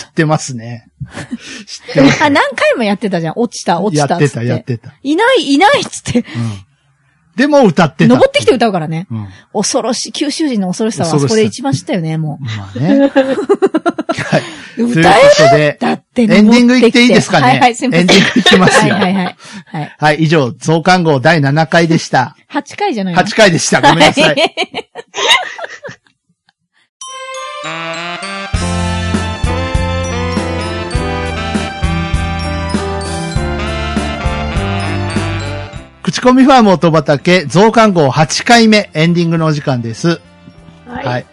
[0.09, 0.87] ってますね。
[1.67, 2.23] 知ってます。
[2.23, 3.33] あ、何回もやってたじゃん。
[3.37, 4.45] 落ちた、落ちたっつって。
[4.45, 4.99] やってた、やってた。
[5.03, 6.19] いない、いないっつって。
[6.19, 6.25] うん。
[7.39, 8.13] でも歌ってた。
[8.13, 9.07] 登ってきて歌うからね。
[9.09, 9.27] うん。
[9.53, 12.99] 恐ろしい、九州人の恐ろしさは、恐ろしさそこで一番知ったよね、もまあね。
[13.07, 14.43] はい。
[14.83, 15.19] 歌えこ
[15.49, 17.47] とでだってエンディングいっていいですかね？
[17.47, 17.77] はいはい。
[17.81, 19.35] エンディングいきますよはいはいはい。
[19.65, 19.95] はい。
[19.97, 22.35] はい、以上、増刊号第7回でした。
[22.51, 23.79] 8回じゃないの？8回でした。
[23.79, 24.35] ごめんなさい。
[36.09, 40.19] 口コミファーム音畑増刊号8回目エンディングのお時間です。
[40.87, 41.25] ははい。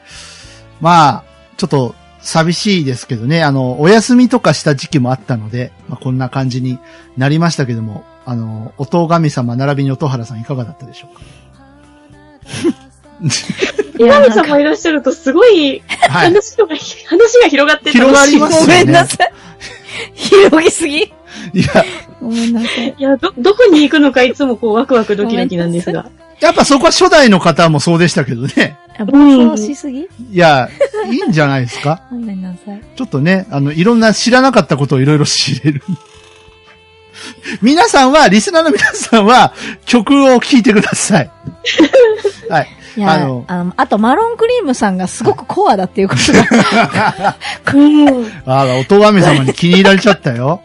[0.83, 1.25] まあ、
[1.57, 6.79] ちょっと寂しいですけどね、あの、お休みとかした時期もあったので、まあ、こんな感じに
[7.17, 11.23] なりましたけども、あの、音神様並びに音原さんいかがだったでしょうか？
[13.99, 16.27] いや、神様いらっしゃるとすごいはい。
[16.27, 19.33] 話が、話が広がって広がりますごめんなさい。
[20.13, 21.15] 広げすぎ。
[21.57, 21.85] いや、
[22.21, 22.95] ごめんなさい。
[22.99, 26.11] いや、ど、どこに行くのかいつもこうワクワクドキドキなんですが。
[26.41, 28.77] やっぱそこは初代の方もそうでしたけどね。
[28.99, 29.17] あ暴
[29.51, 30.01] 走しすぎ？
[30.03, 30.69] いや、
[31.11, 32.83] いいんじゃないですか ごめんなさい。
[32.95, 35.83] ちょっとね、あの、いろんな知らなかったことをいろいろ知れる。
[37.63, 39.55] 皆さんは、リスナーの皆さんは、
[39.87, 41.31] 曲を聴いてください。
[42.51, 42.69] はい。
[42.97, 47.37] いや、ああのの、あと、マロンクリームさんがすごくコアだっていうことが。
[47.73, 48.33] うん。
[48.45, 50.63] あら、音神様に気に入られちゃったよ。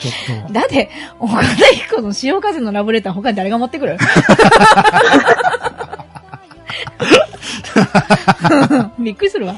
[0.00, 0.10] ちょ
[0.44, 0.52] っと。
[0.52, 1.44] だって、岡田
[1.74, 3.96] 彦の潮風のラブレター他に誰が持ってくる？
[8.98, 9.54] びっくりするわ。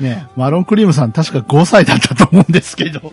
[0.00, 3.12] ね、マロンクリームさん確か5歳だったと思うんですけど。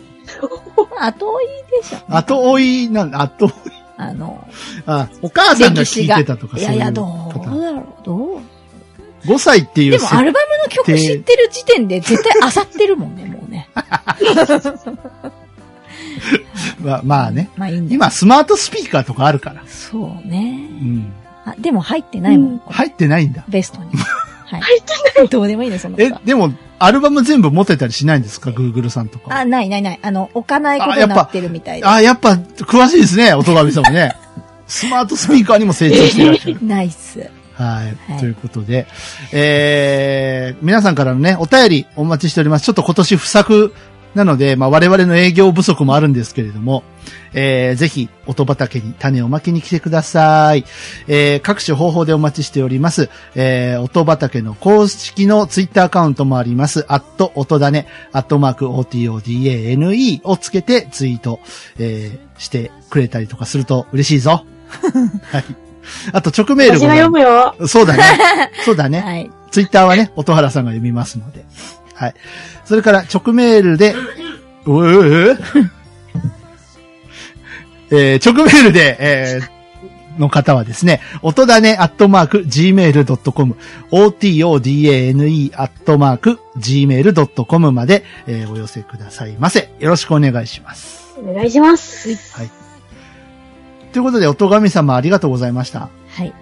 [0.99, 1.45] 後追い
[1.81, 1.97] でしょ。
[2.15, 3.51] 後追いなん、後追い。
[3.97, 4.47] あの、
[4.87, 8.39] あ、お母さんが聴いてたとかそういういやいや、どうだろう、どう
[9.25, 13.69] ？5歳っていうでも、アルバムの曲知ってる時点で絶対漁ってるもんね、もうね。
[16.81, 17.49] ままあね。
[17.55, 17.95] まあいいんだ。
[17.95, 19.63] 今、スマートスピーカーとかあるから。
[19.67, 20.85] そうねう。
[20.85, 21.13] ん。
[21.45, 22.59] あ、でも入ってないもん。
[22.59, 23.43] これ入ってないんだ。
[23.47, 23.89] ベストに。
[24.45, 24.61] はい。
[24.61, 29.35] 入ってないどうでもいいね、そのえさ、でも、アルバム全部持ってたりしないんですか ?Google さんとか。
[29.35, 29.99] あ、ないないない。
[30.01, 31.87] あの、置かないことになってるみたいで。
[31.87, 34.15] あ、やっぱ、詳しいですね、音神さんもね。
[34.67, 36.57] スマートスピーカーにも成長していらっしゃる。
[36.61, 37.19] ナイス。
[37.19, 38.11] はい。
[38.11, 38.87] はいということで、
[39.31, 42.65] えー、皆さんからのね、お便りお待ちしております。
[42.65, 43.73] ちょっと今年不作
[44.15, 46.83] なので、まあ我々の営業不足もあるんですけれども、
[47.33, 50.65] えー、ぜひ、音畑に種をまきに来てください。
[51.07, 53.09] えー、各種方法でお待ちしております。
[53.35, 56.85] えー、音畑の公式のツイッターアカウントもあります。
[56.89, 61.39] アット音だね、アットマーク OTODANE をつけてツイート、
[61.79, 64.45] えー、してくれたりとかすると嬉しいぞ。
[65.31, 65.45] はい。
[66.13, 67.55] あと直メール私が読むよ。
[67.67, 68.03] そうだね。
[68.65, 69.01] そうだね。
[69.01, 69.31] はい。
[69.51, 71.45] ツイッターはね、音原さんが読みますので。
[72.01, 72.15] はい。
[72.65, 73.93] それから直メールで、
[74.65, 75.37] おいおいおい
[77.91, 79.61] えー直メールで、えー
[80.19, 83.55] の方はですね、音だねアットマーク gmail.com、
[83.91, 89.69] otodane アットマーク gmail.com まで、えーお寄せくださいませ。
[89.79, 91.15] よろしくお願いします。
[91.17, 92.09] お願いします。
[93.93, 95.89] ということで、音神様ありがとうございました。
[96.09, 96.33] はい。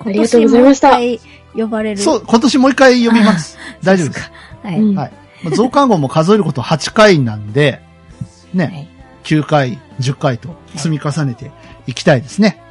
[0.00, 1.96] ありがとうございました今年もう一回呼ばれる。
[1.98, 3.58] そう、今年もう一回読みます。
[3.82, 4.30] 大丈夫です。
[4.70, 4.80] はい。
[4.80, 5.12] うんはい。
[5.42, 7.80] まあ増刊号も数えること8回なんで、
[8.54, 8.88] ね、はい
[9.26, 11.50] 9回、10回と積み重ねて
[11.86, 12.62] いきたいですね。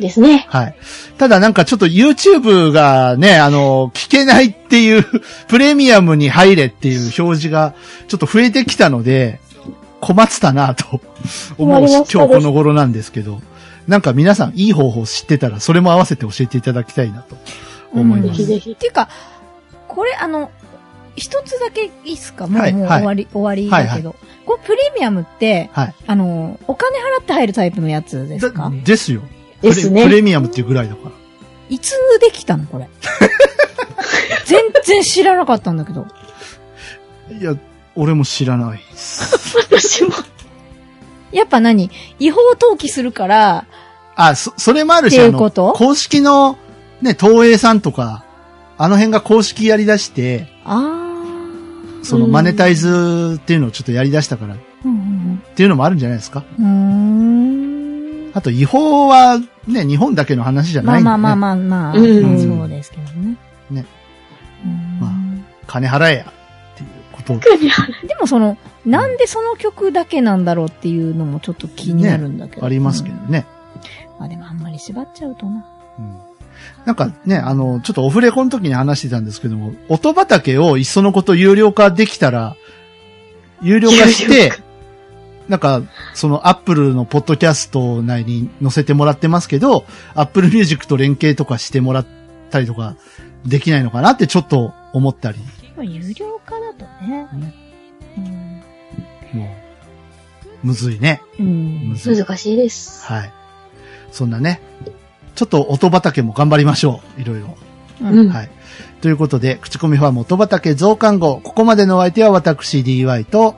[0.00, 0.46] ですね。
[0.48, 0.76] はい。
[1.18, 5.04] ただなんかちょっと YouTube がね、あの、聞けないっていう、
[5.48, 7.74] プレミアムに入れっていう表示が
[8.06, 9.40] ちょっと増えてきたので、
[10.00, 11.00] 困ってたなと
[11.58, 13.40] 思う今日この頃なんですけど、
[13.88, 17.36] なんか皆さんいい方法知ってたらそれも合わせて教えていただきたいなと
[17.92, 18.38] 思いうんます。
[18.38, 18.76] ぜひぜひっ。
[18.76, 19.08] ていうか、
[19.88, 20.50] これあの、
[21.18, 22.46] 一つだけいいっすか？
[22.46, 24.14] もう、はいはいもう終わり、終わりだけど。
[24.46, 25.94] これプレミアムって、はい。
[26.06, 28.64] あの、お金払って入るタイプのやつですか？
[28.64, 29.22] だですよ。
[29.60, 31.10] ですねプレミアムっていうぐらいだから。
[31.68, 32.88] いつできたのこれ？
[34.46, 36.06] 全然知らなかったんだけど。
[37.38, 37.54] いや、
[37.94, 39.56] 俺も知らないです。
[39.70, 40.10] 私も。
[41.32, 41.90] やっぱ何？
[42.18, 43.66] 違法登記するから、
[44.16, 45.72] あ、そ、それもあるし、っていあの、うこと？
[45.74, 46.56] 公式の、
[47.02, 48.24] ね、東映さんとか、
[48.78, 51.07] あの辺が公式やり出して、あ
[52.02, 54.58] そのうんマネタイズっていうのをちょっとやり出したから、っ
[55.54, 56.44] ていうのもあるんじゃないですか。
[58.34, 61.04] あと、違法は、ね、日本だけの話じゃないんで、ね。
[61.04, 63.36] まあまあまあまあまあ、うんそうですけどね。
[63.70, 63.86] ね
[64.64, 65.00] うん。
[65.00, 65.12] ま
[65.66, 67.40] 金払えや、っていうことを。
[68.06, 72.66] でもその、なんでその曲だけなんだろうっていうのもちょっと気になるんだけど。
[72.66, 73.46] ありますけどね。
[73.74, 74.20] うん。
[74.20, 75.66] まあでもあんまり縛っちゃうとな。
[75.98, 76.27] うん
[76.84, 82.56] なんかね、あの、ちょっとオフレコの時に話してたんですけども、音畑をいっそのこと有料化できたら、
[83.62, 84.52] 有料化して、
[85.48, 85.82] なんか、
[86.14, 89.84] その Apple のポッドキャスト内に載せてもらってますけど、
[90.14, 92.06] Apple Music と連携とかしてもらっ
[92.50, 92.96] たりとか、
[93.46, 95.38] できないのかなってちょっと思ったり。
[95.76, 97.28] まあ有料化だとね。
[99.32, 99.44] も
[100.62, 101.22] う、むずいね。
[101.38, 101.88] うん。
[101.90, 102.16] むずい。
[102.16, 103.04] 難しいです。
[103.06, 103.32] はい。
[104.12, 104.60] そんなね、
[105.38, 107.20] ちょっと音畑も頑張りましょう。
[107.20, 107.56] いろいろ。
[108.00, 108.18] うん。
[108.18, 108.28] うん。
[108.28, 108.50] はい。
[109.00, 111.40] ということで、口コミファーム音畑増刊号。
[111.40, 113.54] ここまでのお相手は私 DY と、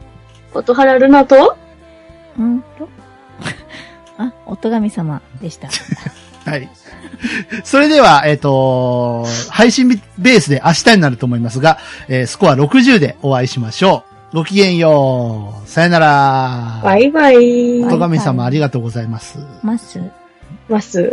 [0.52, 1.56] 音原ルナと、
[2.38, 2.86] うんと？
[4.18, 5.70] あ、音神様でした。
[6.44, 6.68] はい。
[7.64, 11.78] それでは、えっ、と、配信ベースで明日になると思いますが、
[12.08, 14.36] えースコア60でお会いしましょう。
[14.36, 15.66] ごきげんよう。
[15.66, 16.80] さよなら。
[16.84, 17.82] バイバイ。
[17.82, 19.38] 音神様ありがとうございます。
[19.62, 19.98] ます。
[20.68, 21.10] ます。